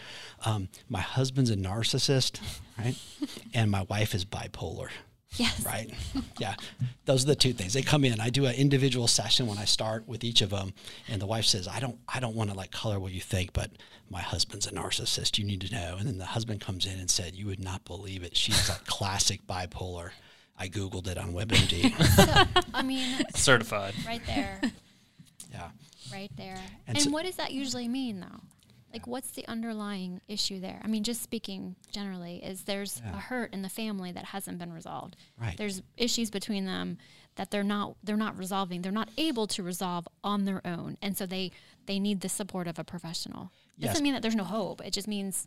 um, 0.45 0.69
my 0.89 1.01
husband's 1.01 1.51
a 1.51 1.57
narcissist, 1.57 2.41
right, 2.79 2.97
and 3.53 3.71
my 3.71 3.83
wife 3.83 4.15
is 4.15 4.25
bipolar. 4.25 4.89
Yes. 5.39 5.67
Right. 5.67 5.93
Yeah. 6.39 6.55
Those 7.05 7.25
are 7.25 7.29
the 7.29 7.37
two 7.37 7.53
things. 7.53 7.73
They 7.75 7.83
come 7.83 8.05
in. 8.05 8.21
I 8.21 8.31
do 8.31 8.47
an 8.47 8.55
individual 8.55 9.07
session 9.07 9.47
when 9.47 9.59
I 9.59 9.65
start 9.65 10.07
with 10.09 10.25
each 10.25 10.41
of 10.41 10.51
them, 10.51 10.73
and 11.09 11.21
the 11.21 11.27
wife 11.27 11.45
says, 11.45 11.69
"I 11.69 11.81
don't, 11.81 11.99
I 12.09 12.21
don't 12.21 12.35
want 12.35 12.51
to 12.51 12.57
like 12.57 12.71
color 12.71 12.99
what 12.99 13.13
you 13.13 13.21
think, 13.21 13.53
but 13.53 13.71
my 14.09 14.23
husband's 14.23 14.67
a 14.67 14.71
narcissist. 14.71 15.39
You 15.39 15.45
need 15.45 15.61
to 15.63 15.75
know." 15.75 15.97
And 15.99 16.09
then 16.09 16.19
the 16.19 16.27
husband 16.27 16.61
comes 16.61 16.87
in 16.87 16.99
and 16.99 17.11
said, 17.11 17.35
"You 17.35 17.47
would 17.47 17.63
not 17.63 17.85
believe 17.85 18.23
it. 18.23 18.37
She's 18.37 18.69
like 18.69 18.85
classic 18.87 19.47
bipolar." 19.47 20.11
I 20.59 20.69
googled 20.69 21.07
it 21.09 21.19
on 21.19 21.33
WebMD. 21.33 21.93
so, 22.17 22.63
I 22.75 22.83
mean, 22.83 23.25
certified. 23.35 23.95
Right 24.07 24.25
there. 24.27 24.61
Yeah 25.53 25.71
right 26.13 26.31
there. 26.37 26.59
And, 26.87 26.97
and 26.97 27.01
so, 27.01 27.11
what 27.11 27.25
does 27.25 27.37
that 27.37 27.53
usually 27.53 27.89
mean, 27.89 28.21
though? 28.21 28.41
Like, 28.93 29.07
what's 29.07 29.33
the 29.33 29.47
underlying 29.49 30.21
issue 30.29 30.61
there? 30.61 30.81
I 30.83 30.87
mean, 30.87 31.03
just 31.03 31.23
speaking 31.23 31.77
generally, 31.93 32.37
is 32.43 32.63
there's 32.63 33.03
yeah. 33.05 33.17
a 33.17 33.21
hurt 33.21 33.53
in 33.53 33.63
the 33.63 33.69
family 33.69 34.13
that 34.13 34.27
hasn't 34.27 34.59
been 34.59 34.73
resolved. 34.73 35.17
Right. 35.41 35.57
There's 35.57 35.83
issues 35.97 36.31
between 36.31 36.65
them 36.65 36.99
that 37.35 37.51
they're 37.51 37.65
not 37.65 37.97
they're 38.03 38.17
not 38.17 38.39
resolving. 38.39 38.83
They're 38.83 38.93
not 38.93 39.11
able 39.19 39.47
to 39.49 39.63
resolve 39.63 40.09
on 40.25 40.45
their 40.45 40.67
own, 40.67 40.97
and 41.03 41.17
so 41.17 41.27
they 41.27 41.51
they 41.85 41.99
need 41.99 42.23
the 42.23 42.29
support 42.29 42.69
of 42.69 42.79
a 42.79 42.85
professional. 42.85 43.51
Yes. 43.77 43.91
Doesn't 43.91 44.05
mean 44.05 44.15
that 44.15 44.23
there's 44.23 44.37
no 44.37 44.45
hope. 44.45 44.81
It 44.83 44.93
just 44.93 45.09
means, 45.09 45.47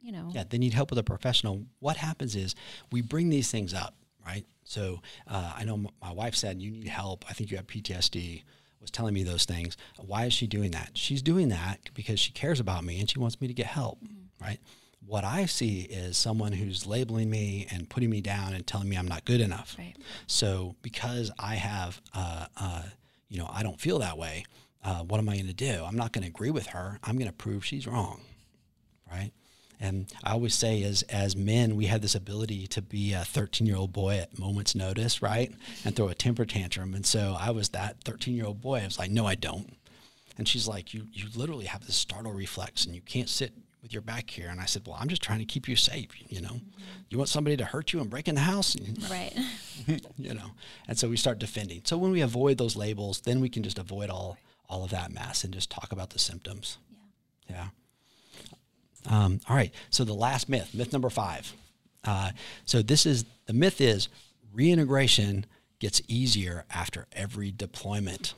you 0.00 0.12
know. 0.12 0.28
Yeah, 0.32 0.44
they 0.48 0.58
need 0.58 0.74
help 0.74 0.90
with 0.90 0.98
a 0.98 1.02
professional. 1.02 1.64
What 1.80 1.96
happens 1.96 2.36
is 2.36 2.54
we 2.92 3.02
bring 3.02 3.30
these 3.30 3.50
things 3.50 3.74
up, 3.74 3.96
right? 4.24 4.44
So 4.64 5.00
uh, 5.28 5.52
I 5.56 5.64
know 5.64 5.74
m- 5.74 5.88
my 6.02 6.12
wife 6.12 6.34
said 6.34 6.62
you 6.62 6.70
need 6.70 6.88
help. 6.88 7.24
I 7.28 7.32
think 7.32 7.50
you 7.50 7.56
have 7.56 7.66
PTSD 7.66 8.42
was 8.84 8.90
telling 8.90 9.14
me 9.14 9.22
those 9.22 9.46
things. 9.46 9.76
Why 9.98 10.26
is 10.26 10.34
she 10.34 10.46
doing 10.46 10.70
that? 10.72 10.90
She's 10.94 11.22
doing 11.22 11.48
that 11.48 11.90
because 11.94 12.20
she 12.20 12.32
cares 12.32 12.60
about 12.60 12.84
me 12.84 13.00
and 13.00 13.08
she 13.08 13.18
wants 13.18 13.40
me 13.40 13.48
to 13.48 13.54
get 13.54 13.66
help, 13.66 13.98
mm-hmm. 14.04 14.44
right? 14.44 14.58
What 15.06 15.24
I 15.24 15.46
see 15.46 15.82
is 15.82 16.16
someone 16.16 16.52
who's 16.52 16.86
labeling 16.86 17.30
me 17.30 17.66
and 17.70 17.88
putting 17.88 18.10
me 18.10 18.20
down 18.20 18.52
and 18.54 18.66
telling 18.66 18.88
me 18.88 18.96
I'm 18.96 19.08
not 19.08 19.24
good 19.24 19.40
enough. 19.40 19.74
Right. 19.78 19.94
So 20.26 20.76
because 20.82 21.30
I 21.38 21.54
have, 21.56 22.00
uh, 22.14 22.46
uh, 22.56 22.82
you 23.28 23.38
know, 23.38 23.50
I 23.52 23.62
don't 23.62 23.80
feel 23.80 23.98
that 24.00 24.18
way. 24.18 24.44
Uh, 24.82 25.02
what 25.02 25.18
am 25.18 25.28
I 25.30 25.34
going 25.34 25.46
to 25.46 25.54
do? 25.54 25.82
I'm 25.84 25.96
not 25.96 26.12
going 26.12 26.22
to 26.22 26.28
agree 26.28 26.50
with 26.50 26.66
her. 26.68 26.98
I'm 27.02 27.16
going 27.16 27.30
to 27.30 27.32
prove 27.32 27.64
she's 27.64 27.86
wrong, 27.86 28.20
right? 29.10 29.30
And 29.80 30.12
I 30.22 30.32
always 30.32 30.54
say, 30.54 30.82
as 30.82 31.02
as 31.04 31.36
men, 31.36 31.76
we 31.76 31.86
have 31.86 32.00
this 32.00 32.14
ability 32.14 32.66
to 32.68 32.82
be 32.82 33.12
a 33.12 33.24
13 33.24 33.66
year 33.66 33.76
old 33.76 33.92
boy 33.92 34.18
at 34.18 34.38
moment's 34.38 34.74
notice, 34.74 35.20
right, 35.22 35.52
and 35.84 35.94
throw 35.94 36.08
a 36.08 36.14
temper 36.14 36.44
tantrum. 36.44 36.94
And 36.94 37.04
so 37.04 37.36
I 37.38 37.50
was 37.50 37.70
that 37.70 37.96
13 38.04 38.34
year 38.34 38.46
old 38.46 38.60
boy. 38.60 38.80
I 38.80 38.84
was 38.84 38.98
like, 38.98 39.10
no, 39.10 39.26
I 39.26 39.34
don't. 39.34 39.76
And 40.38 40.48
she's 40.48 40.66
like, 40.66 40.94
you 40.94 41.06
you 41.12 41.26
literally 41.34 41.66
have 41.66 41.86
this 41.86 41.96
startle 41.96 42.32
reflex, 42.32 42.86
and 42.86 42.94
you 42.94 43.00
can't 43.02 43.28
sit 43.28 43.52
with 43.82 43.92
your 43.92 44.02
back 44.02 44.30
here. 44.30 44.48
And 44.48 44.60
I 44.60 44.64
said, 44.64 44.82
well, 44.86 44.96
I'm 44.98 45.08
just 45.08 45.22
trying 45.22 45.40
to 45.40 45.44
keep 45.44 45.68
you 45.68 45.76
safe. 45.76 46.08
You 46.28 46.40
know, 46.40 46.60
you 47.10 47.18
want 47.18 47.28
somebody 47.28 47.56
to 47.58 47.64
hurt 47.64 47.92
you 47.92 48.00
and 48.00 48.08
break 48.08 48.28
in 48.28 48.34
the 48.34 48.40
house, 48.40 48.76
right? 49.10 49.32
you 50.16 50.34
know. 50.34 50.52
And 50.88 50.98
so 50.98 51.08
we 51.08 51.16
start 51.16 51.38
defending. 51.38 51.82
So 51.84 51.98
when 51.98 52.10
we 52.10 52.22
avoid 52.22 52.58
those 52.58 52.76
labels, 52.76 53.20
then 53.20 53.40
we 53.40 53.48
can 53.48 53.62
just 53.62 53.78
avoid 53.78 54.10
all 54.10 54.38
all 54.68 54.82
of 54.82 54.90
that 54.90 55.12
mess 55.12 55.44
and 55.44 55.52
just 55.52 55.70
talk 55.70 55.92
about 55.92 56.10
the 56.10 56.18
symptoms. 56.18 56.78
Yeah. 59.14 59.18
Yeah. 59.18 59.24
Um, 59.24 59.40
all 59.48 59.56
right. 59.56 59.72
So 59.90 60.04
the 60.04 60.14
last 60.14 60.48
myth, 60.48 60.74
myth 60.74 60.92
number 60.92 61.10
five. 61.10 61.52
Uh, 62.04 62.32
so 62.64 62.82
this 62.82 63.06
is 63.06 63.24
the 63.46 63.52
myth 63.52 63.80
is 63.80 64.08
reintegration 64.52 65.46
gets 65.78 66.00
easier 66.08 66.64
after 66.70 67.06
every 67.12 67.50
deployment. 67.50 68.34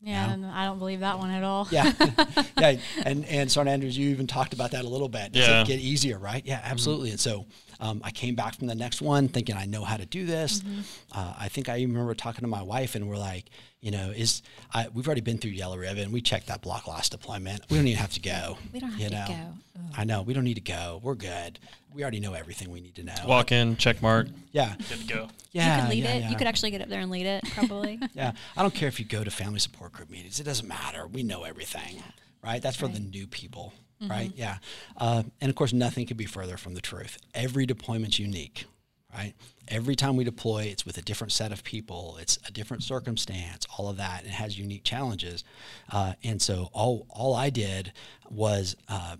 Yeah, 0.00 0.36
I 0.52 0.66
don't 0.66 0.78
believe 0.78 1.00
that 1.00 1.18
one 1.18 1.30
at 1.30 1.42
all. 1.42 1.66
yeah, 1.70 1.90
yeah, 2.58 2.76
and 3.06 3.24
and 3.24 3.50
Sergeant 3.50 3.72
Andrews, 3.72 3.96
you 3.96 4.10
even 4.10 4.26
talked 4.26 4.52
about 4.52 4.72
that 4.72 4.84
a 4.84 4.88
little 4.88 5.08
bit. 5.08 5.32
Does 5.32 5.48
yeah. 5.48 5.62
it 5.62 5.66
get 5.66 5.80
easier, 5.80 6.18
right? 6.18 6.44
Yeah, 6.44 6.60
absolutely. 6.62 7.08
Mm-hmm. 7.08 7.12
And 7.12 7.20
so 7.20 7.46
um, 7.84 8.00
I 8.02 8.10
came 8.12 8.34
back 8.34 8.54
from 8.54 8.66
the 8.66 8.74
next 8.74 9.02
one 9.02 9.28
thinking 9.28 9.56
I 9.56 9.66
know 9.66 9.84
how 9.84 9.98
to 9.98 10.06
do 10.06 10.24
this. 10.24 10.62
Mm-hmm. 10.62 10.80
Uh, 11.12 11.34
I 11.38 11.48
think 11.48 11.68
I 11.68 11.74
remember 11.74 12.14
talking 12.14 12.40
to 12.40 12.48
my 12.48 12.62
wife 12.62 12.94
and 12.94 13.10
we're 13.10 13.18
like, 13.18 13.44
you 13.80 13.90
know, 13.90 14.10
is 14.10 14.40
I, 14.72 14.88
we've 14.94 15.06
already 15.06 15.20
been 15.20 15.36
through 15.36 15.50
Yellow 15.50 15.76
Ribbon. 15.76 16.10
We 16.10 16.22
checked 16.22 16.46
that 16.46 16.62
block 16.62 16.88
loss 16.88 17.10
deployment. 17.10 17.60
We 17.68 17.76
don't 17.76 17.86
even 17.86 17.98
have 17.98 18.14
to 18.14 18.20
go. 18.20 18.56
We 18.72 18.80
don't 18.80 18.90
have 18.90 19.00
you 19.00 19.08
to 19.10 19.14
know? 19.14 19.26
go. 19.28 19.34
Ugh. 19.76 19.94
I 19.98 20.04
know 20.04 20.22
we 20.22 20.32
don't 20.32 20.44
need 20.44 20.54
to 20.54 20.62
go. 20.62 21.00
We're 21.02 21.14
good. 21.14 21.58
We 21.92 22.00
already 22.00 22.20
know 22.20 22.32
everything 22.32 22.70
we 22.70 22.80
need 22.80 22.94
to 22.94 23.04
know. 23.04 23.14
Walk 23.28 23.52
in, 23.52 23.76
check 23.76 24.00
mark. 24.00 24.28
Yeah. 24.52 24.74
Good 24.88 25.00
to 25.00 25.06
go. 25.06 25.28
Yeah. 25.52 25.76
You 25.76 25.82
could 25.82 25.90
lead 25.90 26.04
yeah, 26.04 26.14
it. 26.14 26.20
Yeah. 26.20 26.30
You 26.30 26.36
could 26.36 26.46
actually 26.46 26.70
get 26.70 26.80
up 26.80 26.88
there 26.88 27.00
and 27.00 27.10
lead 27.10 27.26
it, 27.26 27.44
probably. 27.52 28.00
yeah. 28.14 28.32
I 28.56 28.62
don't 28.62 28.74
care 28.74 28.88
if 28.88 28.98
you 28.98 29.04
go 29.04 29.22
to 29.22 29.30
family 29.30 29.58
support 29.58 29.92
group 29.92 30.08
meetings. 30.08 30.40
It 30.40 30.44
doesn't 30.44 30.66
matter. 30.66 31.06
We 31.06 31.22
know 31.22 31.44
everything. 31.44 32.02
Right. 32.42 32.62
That's 32.62 32.76
for 32.76 32.86
right. 32.86 32.94
the 32.94 33.00
new 33.00 33.26
people. 33.26 33.74
Mm-hmm. 34.02 34.10
Right. 34.10 34.32
Yeah. 34.34 34.58
Uh, 34.96 35.22
and 35.40 35.48
of 35.48 35.56
course, 35.56 35.72
nothing 35.72 36.06
could 36.06 36.16
be 36.16 36.26
further 36.26 36.56
from 36.56 36.74
the 36.74 36.80
truth. 36.80 37.18
Every 37.32 37.64
deployment's 37.64 38.18
unique 38.18 38.66
right? 39.14 39.34
Every 39.68 39.96
time 39.96 40.16
we 40.16 40.24
deploy, 40.24 40.64
it's 40.64 40.84
with 40.84 40.98
a 40.98 41.02
different 41.02 41.32
set 41.32 41.52
of 41.52 41.64
people. 41.64 42.18
It's 42.20 42.38
a 42.46 42.52
different 42.52 42.82
circumstance. 42.82 43.66
All 43.78 43.88
of 43.88 43.96
that. 43.96 44.24
It 44.24 44.30
has 44.30 44.58
unique 44.58 44.84
challenges, 44.84 45.44
uh, 45.90 46.14
and 46.22 46.40
so 46.42 46.68
all 46.72 47.06
all 47.08 47.34
I 47.34 47.50
did 47.50 47.92
was 48.28 48.76
uh, 48.88 49.16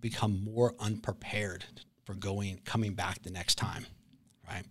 become 0.00 0.44
more 0.44 0.74
unprepared 0.78 1.64
for 2.04 2.14
going 2.14 2.60
coming 2.64 2.94
back 2.94 3.22
the 3.22 3.30
next 3.30 3.56
time, 3.56 3.86
right? 4.46 4.64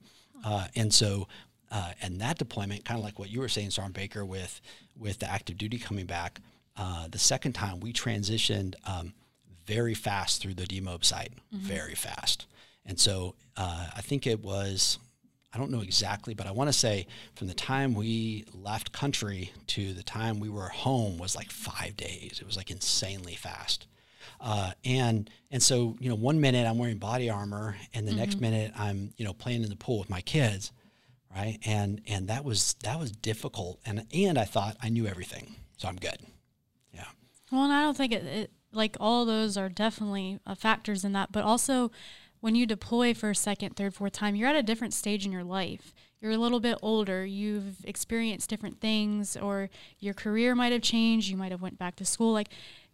Uh, 0.43 0.67
and 0.75 0.93
so. 0.93 1.27
Uh, 1.69 1.91
and 2.01 2.21
that 2.21 2.37
deployment, 2.37 2.85
kind 2.85 2.97
of 2.97 3.03
like 3.03 3.19
what 3.19 3.29
you 3.29 3.41
were 3.41 3.49
saying, 3.49 3.69
Sergeant 3.71 3.93
Baker, 3.93 4.23
with 4.23 4.61
with 4.97 5.19
the 5.19 5.29
active 5.29 5.57
duty 5.57 5.77
coming 5.77 6.05
back, 6.05 6.39
uh, 6.77 7.09
the 7.09 7.19
second 7.19 7.51
time 7.51 7.81
we 7.81 7.91
transitioned 7.91 8.75
um, 8.85 9.11
very 9.67 9.93
fast 9.93 10.41
through 10.41 10.55
the 10.55 10.65
demob 10.65 11.03
site, 11.05 11.33
mm-hmm. 11.53 11.65
very 11.65 11.93
fast. 11.93 12.47
And 12.85 12.97
so 12.99 13.35
uh, 13.57 13.87
I 13.95 14.01
think 14.01 14.25
it 14.25 14.41
was, 14.41 14.97
I 15.53 15.57
don't 15.57 15.71
know 15.71 15.81
exactly, 15.81 16.33
but 16.33 16.47
I 16.47 16.51
want 16.51 16.69
to 16.69 16.73
say 16.73 17.05
from 17.35 17.47
the 17.47 17.53
time 17.53 17.93
we 17.93 18.45
left 18.53 18.93
country 18.93 19.51
to 19.67 19.93
the 19.93 20.03
time 20.03 20.39
we 20.39 20.49
were 20.49 20.69
home 20.69 21.17
was 21.17 21.35
like 21.35 21.51
five 21.51 21.97
days. 21.97 22.39
It 22.41 22.47
was 22.47 22.55
like 22.55 22.71
insanely 22.71 23.35
fast. 23.35 23.87
Uh, 24.39 24.71
and 24.85 25.29
and 25.49 25.63
so 25.63 25.95
you 25.99 26.09
know 26.09 26.15
one 26.15 26.39
minute 26.39 26.67
I'm 26.67 26.77
wearing 26.77 26.97
body 26.97 27.29
armor 27.29 27.75
and 27.93 28.05
the 28.05 28.11
mm-hmm. 28.11 28.19
next 28.19 28.41
minute 28.41 28.71
I'm 28.77 29.13
you 29.17 29.25
know 29.25 29.33
playing 29.33 29.63
in 29.63 29.69
the 29.69 29.75
pool 29.75 29.99
with 29.99 30.09
my 30.09 30.21
kids, 30.21 30.71
right? 31.33 31.57
And 31.65 32.01
and 32.07 32.27
that 32.27 32.43
was 32.43 32.75
that 32.83 32.99
was 32.99 33.11
difficult. 33.11 33.79
And 33.85 34.05
and 34.13 34.37
I 34.37 34.43
thought 34.43 34.77
I 34.81 34.89
knew 34.89 35.07
everything, 35.07 35.55
so 35.77 35.87
I'm 35.87 35.95
good. 35.95 36.19
Yeah. 36.93 37.05
Well, 37.51 37.63
and 37.63 37.73
I 37.73 37.81
don't 37.81 37.97
think 37.97 38.11
it, 38.11 38.25
it 38.25 38.51
like 38.71 38.97
all 38.99 39.25
those 39.25 39.57
are 39.57 39.69
definitely 39.69 40.39
uh, 40.45 40.55
factors 40.55 41.03
in 41.03 41.13
that, 41.13 41.31
but 41.31 41.43
also 41.43 41.91
when 42.39 42.55
you 42.55 42.65
deploy 42.65 43.13
for 43.13 43.31
a 43.31 43.35
second, 43.35 43.75
third, 43.75 43.93
fourth 43.93 44.13
time, 44.13 44.35
you're 44.35 44.49
at 44.49 44.55
a 44.55 44.63
different 44.63 44.93
stage 44.93 45.25
in 45.25 45.31
your 45.31 45.43
life. 45.43 45.93
You're 46.21 46.31
a 46.31 46.37
little 46.37 46.59
bit 46.59 46.77
older. 46.81 47.25
You've 47.25 47.83
experienced 47.83 48.49
different 48.49 48.79
things, 48.79 49.37
or 49.37 49.69
your 49.99 50.13
career 50.13 50.55
might 50.55 50.71
have 50.71 50.81
changed. 50.81 51.29
You 51.29 51.37
might 51.37 51.51
have 51.51 51.61
went 51.61 51.77
back 51.77 51.95
to 51.97 52.05
school. 52.05 52.33
Like 52.33 52.49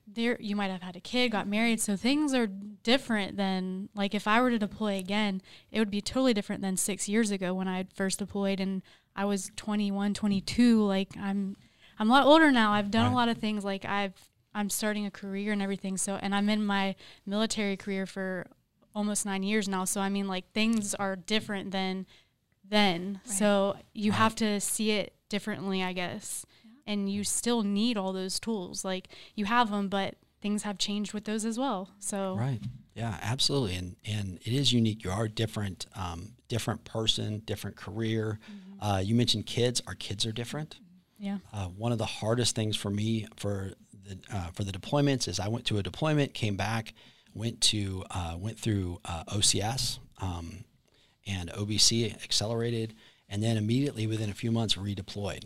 there, 0.07 0.37
you 0.39 0.55
might 0.55 0.71
have 0.71 0.81
had 0.81 0.95
a 0.95 0.99
kid, 0.99 1.31
got 1.31 1.47
married. 1.47 1.79
So 1.79 1.95
things 1.95 2.33
are 2.33 2.47
different 2.47 3.37
than 3.37 3.89
like 3.95 4.13
if 4.13 4.27
I 4.27 4.41
were 4.41 4.49
to 4.49 4.59
deploy 4.59 4.97
again, 4.97 5.41
it 5.71 5.79
would 5.79 5.91
be 5.91 6.01
totally 6.01 6.33
different 6.33 6.61
than 6.61 6.75
six 6.77 7.07
years 7.07 7.31
ago 7.31 7.53
when 7.53 7.67
I 7.67 7.85
first 7.95 8.19
deployed 8.19 8.59
and 8.59 8.81
I 9.15 9.25
was 9.25 9.51
21, 9.55 10.13
22. 10.13 10.83
Like 10.83 11.09
I'm, 11.17 11.55
I'm 11.99 12.09
a 12.09 12.13
lot 12.13 12.25
older 12.25 12.51
now. 12.51 12.71
I've 12.73 12.91
done 12.91 13.05
right. 13.05 13.11
a 13.11 13.15
lot 13.15 13.29
of 13.29 13.37
things. 13.37 13.63
Like 13.63 13.85
I've 13.85 14.15
I'm 14.55 14.69
starting 14.69 15.05
a 15.05 15.11
career 15.11 15.51
and 15.51 15.61
everything. 15.61 15.97
So, 15.97 16.17
and 16.21 16.33
I'm 16.33 16.49
in 16.49 16.65
my 16.65 16.95
military 17.25 17.77
career 17.77 18.05
for 18.05 18.47
almost 18.95 19.25
nine 19.25 19.43
years 19.43 19.67
now. 19.67 19.85
So, 19.85 20.01
I 20.01 20.09
mean, 20.09 20.27
like 20.27 20.51
things 20.53 20.93
are 20.95 21.15
different 21.15 21.71
than 21.71 22.05
then. 22.67 23.19
Right. 23.25 23.33
So, 23.33 23.77
you 23.93 24.11
right. 24.11 24.17
have 24.17 24.35
to 24.35 24.59
see 24.59 24.91
it 24.91 25.13
differently, 25.29 25.83
I 25.83 25.93
guess. 25.93 26.45
Yeah. 26.63 26.93
And 26.93 27.11
you 27.11 27.23
still 27.23 27.63
need 27.63 27.97
all 27.97 28.13
those 28.13 28.39
tools. 28.39 28.85
Like 28.85 29.07
you 29.35 29.45
have 29.45 29.71
them, 29.71 29.87
but 29.89 30.15
things 30.41 30.63
have 30.63 30.77
changed 30.77 31.13
with 31.13 31.25
those 31.25 31.45
as 31.45 31.57
well. 31.57 31.89
So, 31.99 32.35
right. 32.35 32.59
Yeah, 32.95 33.17
absolutely. 33.23 33.75
And, 33.75 33.95
and 34.05 34.37
it 34.45 34.53
is 34.53 34.71
unique. 34.71 35.03
You 35.03 35.09
are 35.09 35.27
different, 35.27 35.87
um, 35.95 36.33
different 36.47 36.83
person, 36.83 37.41
different 37.45 37.75
career. 37.75 38.39
Mm-hmm. 38.43 38.85
Uh, 38.85 38.99
you 38.99 39.15
mentioned 39.15 39.47
kids. 39.47 39.81
Our 39.87 39.95
kids 39.95 40.27
are 40.27 40.31
different. 40.31 40.77
Yeah. 41.17 41.37
Uh, 41.51 41.67
one 41.67 41.91
of 41.91 41.97
the 41.97 42.05
hardest 42.05 42.55
things 42.55 42.75
for 42.75 42.91
me 42.91 43.25
for 43.37 43.73
the, 44.05 44.17
uh, 44.31 44.47
for 44.53 44.63
the 44.63 44.71
deployments 44.71 45.27
is 45.27 45.39
I 45.39 45.47
went 45.47 45.65
to 45.65 45.77
a 45.77 45.83
deployment, 45.83 46.33
came 46.33 46.55
back, 46.55 46.93
went 47.33 47.61
to 47.61 48.03
uh, 48.11 48.35
went 48.37 48.59
through 48.59 48.99
uh, 49.05 49.23
OCS 49.25 49.99
um, 50.21 50.63
and 51.25 51.49
OBC 51.51 52.13
accelerated, 52.23 52.93
and 53.29 53.41
then 53.41 53.57
immediately 53.57 54.07
within 54.07 54.29
a 54.29 54.33
few 54.33 54.51
months 54.51 54.75
redeployed. 54.75 55.45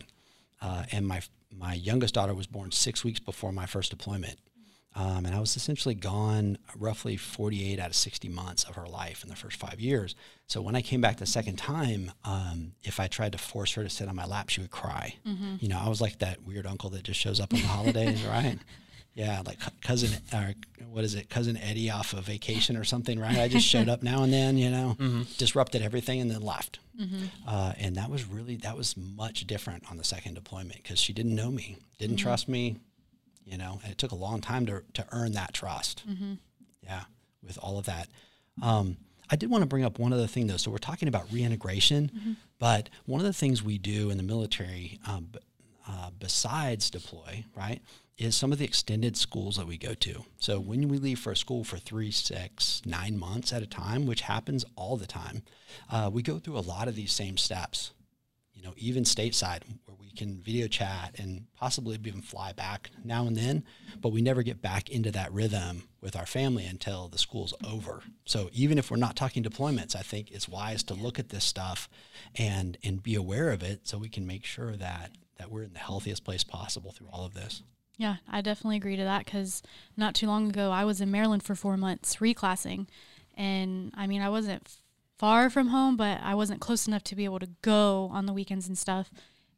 Uh, 0.60 0.84
and 0.92 1.06
my 1.06 1.22
my 1.56 1.74
youngest 1.74 2.14
daughter 2.14 2.34
was 2.34 2.46
born 2.46 2.70
six 2.70 3.04
weeks 3.04 3.20
before 3.20 3.52
my 3.52 3.66
first 3.66 3.90
deployment. 3.90 4.38
Um, 4.94 5.26
and 5.26 5.34
I 5.34 5.40
was 5.40 5.54
essentially 5.56 5.94
gone 5.94 6.58
roughly 6.76 7.16
48 7.16 7.78
out 7.78 7.90
of 7.90 7.94
60 7.94 8.28
months 8.28 8.64
of 8.64 8.74
her 8.74 8.86
life 8.86 9.22
in 9.22 9.28
the 9.28 9.36
first 9.36 9.56
five 9.56 9.80
years. 9.80 10.16
So 10.46 10.60
when 10.60 10.74
I 10.74 10.82
came 10.82 11.00
back 11.00 11.18
the 11.18 11.26
second 11.26 11.56
time, 11.56 12.10
um, 12.24 12.72
if 12.82 12.98
I 12.98 13.06
tried 13.06 13.32
to 13.32 13.38
force 13.38 13.74
her 13.74 13.84
to 13.84 13.90
sit 13.90 14.08
on 14.08 14.16
my 14.16 14.24
lap, 14.24 14.48
she 14.48 14.60
would 14.60 14.70
cry. 14.70 15.14
Mm-hmm. 15.26 15.56
You 15.60 15.68
know, 15.68 15.78
I 15.78 15.88
was 15.88 16.00
like 16.00 16.18
that 16.18 16.42
weird 16.42 16.66
uncle 16.66 16.90
that 16.90 17.04
just 17.04 17.20
shows 17.20 17.38
up 17.38 17.52
on 17.52 17.60
the 17.60 17.66
holidays, 17.66 18.24
right? 18.28 18.58
Yeah, 19.14 19.42
like 19.44 19.58
cousin, 19.82 20.10
or 20.32 20.54
what 20.90 21.04
is 21.04 21.14
it, 21.14 21.28
cousin 21.28 21.56
Eddie 21.56 21.90
off 21.90 22.12
of 22.12 22.24
vacation 22.24 22.76
or 22.76 22.84
something, 22.84 23.18
right? 23.18 23.36
I 23.36 23.48
just 23.48 23.66
showed 23.66 23.88
up 23.88 24.02
now 24.02 24.22
and 24.22 24.32
then, 24.32 24.56
you 24.56 24.70
know, 24.70 24.96
mm-hmm. 24.98 25.22
disrupted 25.38 25.82
everything 25.82 26.20
and 26.20 26.30
then 26.30 26.40
left. 26.40 26.78
Mm-hmm. 27.00 27.24
Uh, 27.46 27.72
and 27.78 27.96
that 27.96 28.10
was 28.10 28.24
really 28.24 28.56
that 28.56 28.76
was 28.76 28.96
much 28.96 29.46
different 29.46 29.90
on 29.90 29.96
the 29.96 30.04
second 30.04 30.34
deployment 30.34 30.82
because 30.82 31.00
she 31.00 31.12
didn't 31.12 31.34
know 31.34 31.50
me, 31.50 31.78
didn't 31.98 32.16
mm-hmm. 32.16 32.26
trust 32.26 32.48
me, 32.48 32.76
you 33.48 33.56
know, 33.56 33.80
and 33.82 33.92
it 33.92 33.98
took 33.98 34.12
a 34.12 34.16
long 34.16 34.40
time 34.40 34.66
to, 34.66 34.82
to 34.94 35.06
earn 35.12 35.32
that 35.32 35.54
trust. 35.54 36.08
Mm-hmm. 36.08 36.34
Yeah, 36.82 37.02
with 37.42 37.58
all 37.58 37.78
of 37.78 37.86
that. 37.86 38.08
Um, 38.62 38.96
I 39.30 39.36
did 39.36 39.50
want 39.50 39.62
to 39.62 39.66
bring 39.66 39.84
up 39.84 39.98
one 39.98 40.12
other 40.12 40.26
thing 40.26 40.46
though. 40.46 40.56
So 40.56 40.70
we're 40.70 40.78
talking 40.78 41.08
about 41.08 41.32
reintegration, 41.32 42.10
mm-hmm. 42.14 42.32
but 42.58 42.88
one 43.06 43.20
of 43.20 43.26
the 43.26 43.32
things 43.32 43.62
we 43.62 43.78
do 43.78 44.10
in 44.10 44.16
the 44.16 44.22
military, 44.22 44.98
um, 45.06 45.28
uh, 45.86 46.10
besides 46.18 46.90
deploy, 46.90 47.44
right, 47.54 47.80
is 48.16 48.34
some 48.34 48.52
of 48.52 48.58
the 48.58 48.64
extended 48.64 49.16
schools 49.16 49.56
that 49.56 49.66
we 49.66 49.78
go 49.78 49.94
to. 49.94 50.24
So 50.38 50.58
when 50.58 50.88
we 50.88 50.98
leave 50.98 51.18
for 51.18 51.32
a 51.32 51.36
school 51.36 51.62
for 51.62 51.76
three, 51.76 52.10
six, 52.10 52.82
nine 52.84 53.16
months 53.16 53.52
at 53.52 53.62
a 53.62 53.66
time, 53.66 54.06
which 54.06 54.22
happens 54.22 54.64
all 54.76 54.96
the 54.96 55.06
time, 55.06 55.42
uh, 55.90 56.10
we 56.12 56.22
go 56.22 56.38
through 56.38 56.58
a 56.58 56.60
lot 56.60 56.88
of 56.88 56.96
these 56.96 57.12
same 57.12 57.36
steps. 57.36 57.92
You 58.54 58.64
know, 58.64 58.74
even 58.76 59.04
stateside, 59.04 59.62
where 59.84 59.96
we 60.00 60.07
can 60.18 60.42
video 60.42 60.68
chat 60.68 61.14
and 61.18 61.46
possibly 61.54 61.98
even 62.04 62.20
fly 62.20 62.52
back 62.52 62.90
now 63.04 63.26
and 63.26 63.36
then, 63.36 63.64
but 64.00 64.10
we 64.10 64.20
never 64.20 64.42
get 64.42 64.60
back 64.60 64.90
into 64.90 65.10
that 65.12 65.32
rhythm 65.32 65.84
with 66.00 66.16
our 66.16 66.26
family 66.26 66.66
until 66.66 67.08
the 67.08 67.18
school's 67.18 67.54
over. 67.64 68.02
So 68.24 68.50
even 68.52 68.78
if 68.78 68.90
we're 68.90 68.98
not 68.98 69.16
talking 69.16 69.42
deployments, 69.42 69.96
I 69.96 70.02
think 70.02 70.30
it's 70.30 70.48
wise 70.48 70.82
to 70.84 70.94
look 70.94 71.18
at 71.18 71.30
this 71.30 71.44
stuff 71.44 71.88
and 72.34 72.76
and 72.82 73.02
be 73.02 73.14
aware 73.14 73.50
of 73.50 73.62
it 73.62 73.88
so 73.88 73.96
we 73.96 74.08
can 74.08 74.26
make 74.26 74.44
sure 74.44 74.76
that 74.76 75.12
that 75.38 75.50
we're 75.50 75.62
in 75.62 75.72
the 75.72 75.78
healthiest 75.78 76.24
place 76.24 76.44
possible 76.44 76.92
through 76.92 77.08
all 77.12 77.24
of 77.24 77.34
this. 77.34 77.62
Yeah, 77.96 78.16
I 78.28 78.42
definitely 78.42 78.76
agree 78.76 78.96
to 78.96 79.04
that 79.04 79.24
because 79.24 79.62
not 79.96 80.14
too 80.14 80.26
long 80.26 80.48
ago 80.48 80.70
I 80.70 80.84
was 80.84 81.00
in 81.00 81.10
Maryland 81.10 81.42
for 81.42 81.54
four 81.54 81.76
months 81.76 82.16
reclassing, 82.16 82.86
and 83.36 83.92
I 83.96 84.06
mean 84.06 84.20
I 84.20 84.28
wasn't 84.28 84.68
far 85.18 85.50
from 85.50 85.68
home, 85.68 85.96
but 85.96 86.20
I 86.22 86.34
wasn't 86.34 86.60
close 86.60 86.86
enough 86.86 87.02
to 87.04 87.16
be 87.16 87.24
able 87.24 87.40
to 87.40 87.50
go 87.62 88.08
on 88.12 88.26
the 88.26 88.32
weekends 88.32 88.68
and 88.68 88.78
stuff. 88.78 89.10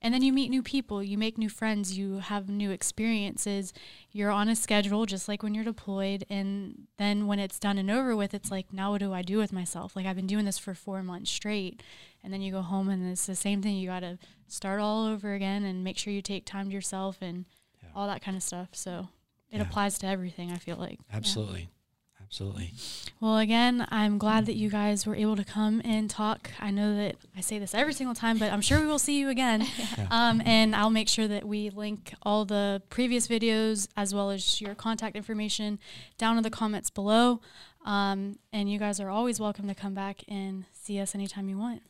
And 0.02 0.14
then 0.14 0.22
you 0.22 0.32
meet 0.32 0.50
new 0.50 0.62
people, 0.62 1.02
you 1.02 1.18
make 1.18 1.36
new 1.36 1.50
friends, 1.50 1.98
you 1.98 2.20
have 2.20 2.48
new 2.48 2.70
experiences. 2.70 3.74
You're 4.12 4.30
on 4.30 4.48
a 4.48 4.56
schedule 4.56 5.04
just 5.04 5.28
like 5.28 5.42
when 5.42 5.54
you're 5.54 5.64
deployed. 5.64 6.24
And 6.30 6.86
then 6.96 7.26
when 7.26 7.38
it's 7.38 7.58
done 7.58 7.76
and 7.76 7.90
over 7.90 8.16
with, 8.16 8.32
it's 8.32 8.50
like, 8.50 8.72
now 8.72 8.92
what 8.92 9.00
do 9.00 9.12
I 9.12 9.20
do 9.20 9.36
with 9.36 9.52
myself? 9.52 9.94
Like, 9.94 10.06
I've 10.06 10.16
been 10.16 10.26
doing 10.26 10.46
this 10.46 10.58
for 10.58 10.74
four 10.74 11.02
months 11.02 11.30
straight. 11.30 11.82
And 12.24 12.32
then 12.32 12.40
you 12.40 12.50
go 12.50 12.62
home 12.62 12.88
and 12.88 13.10
it's 13.10 13.26
the 13.26 13.36
same 13.36 13.60
thing. 13.60 13.76
You 13.76 13.88
got 13.88 14.00
to 14.00 14.18
start 14.48 14.80
all 14.80 15.06
over 15.06 15.34
again 15.34 15.64
and 15.64 15.84
make 15.84 15.98
sure 15.98 16.12
you 16.12 16.22
take 16.22 16.46
time 16.46 16.68
to 16.68 16.72
yourself 16.72 17.18
and 17.20 17.44
yeah. 17.82 17.90
all 17.94 18.06
that 18.06 18.22
kind 18.22 18.36
of 18.38 18.42
stuff. 18.42 18.70
So 18.72 19.08
it 19.50 19.56
yeah. 19.56 19.62
applies 19.62 19.98
to 19.98 20.06
everything, 20.06 20.50
I 20.50 20.56
feel 20.56 20.76
like. 20.76 20.98
Absolutely. 21.12 21.60
Yeah. 21.60 21.66
Absolutely. 22.30 22.72
Well, 23.18 23.38
again, 23.38 23.88
I'm 23.90 24.16
glad 24.16 24.46
that 24.46 24.54
you 24.54 24.70
guys 24.70 25.04
were 25.04 25.16
able 25.16 25.34
to 25.34 25.44
come 25.44 25.82
and 25.84 26.08
talk. 26.08 26.52
I 26.60 26.70
know 26.70 26.94
that 26.94 27.16
I 27.36 27.40
say 27.40 27.58
this 27.58 27.74
every 27.74 27.92
single 27.92 28.14
time, 28.14 28.38
but 28.38 28.52
I'm 28.52 28.60
sure 28.60 28.78
we 28.78 28.86
will 28.86 29.00
see 29.00 29.18
you 29.18 29.28
again. 29.28 29.66
yeah. 29.98 30.06
um, 30.12 30.40
and 30.46 30.76
I'll 30.76 30.90
make 30.90 31.08
sure 31.08 31.26
that 31.26 31.44
we 31.44 31.70
link 31.70 32.14
all 32.22 32.44
the 32.44 32.82
previous 32.88 33.26
videos 33.26 33.88
as 33.96 34.14
well 34.14 34.30
as 34.30 34.60
your 34.60 34.76
contact 34.76 35.16
information 35.16 35.80
down 36.18 36.36
in 36.36 36.44
the 36.44 36.50
comments 36.50 36.88
below. 36.88 37.40
Um, 37.84 38.38
and 38.52 38.70
you 38.70 38.78
guys 38.78 39.00
are 39.00 39.10
always 39.10 39.40
welcome 39.40 39.66
to 39.66 39.74
come 39.74 39.94
back 39.94 40.22
and 40.28 40.66
see 40.72 41.00
us 41.00 41.16
anytime 41.16 41.48
you 41.48 41.58
want. 41.58 41.82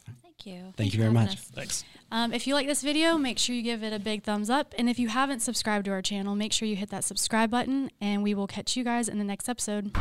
Thank 0.43 0.57
you. 0.57 0.63
Thank, 0.63 0.77
Thank 0.77 0.93
you 0.95 1.01
very 1.01 1.13
much. 1.13 1.35
Us. 1.35 1.51
Thanks. 1.55 1.85
Um, 2.11 2.33
if 2.33 2.47
you 2.47 2.55
like 2.55 2.67
this 2.67 2.83
video, 2.83 3.19
make 3.19 3.39
sure 3.39 3.55
you 3.55 3.63
give 3.63 3.83
it 3.83 3.93
a 3.93 3.99
big 3.99 4.23
thumbs 4.23 4.51
up. 4.51 4.75
And 4.79 4.89
if 4.89 4.99
you 4.99 5.09
haven't 5.09 5.41
subscribed 5.41 5.85
to 5.85 5.91
our 5.91 6.03
channel, 6.03 6.35
make 6.35 6.53
sure 6.53 6.67
you 6.67 6.77
hit 6.77 6.91
that 6.91 7.05
subscribe 7.05 7.51
button, 7.51 7.91
and 8.01 8.23
we 8.23 8.35
will 8.35 8.47
catch 8.47 8.77
you 8.77 8.85
guys 8.85 9.09
in 9.09 9.19
the 9.19 9.25
next 9.25 9.49
episode. 9.49 9.93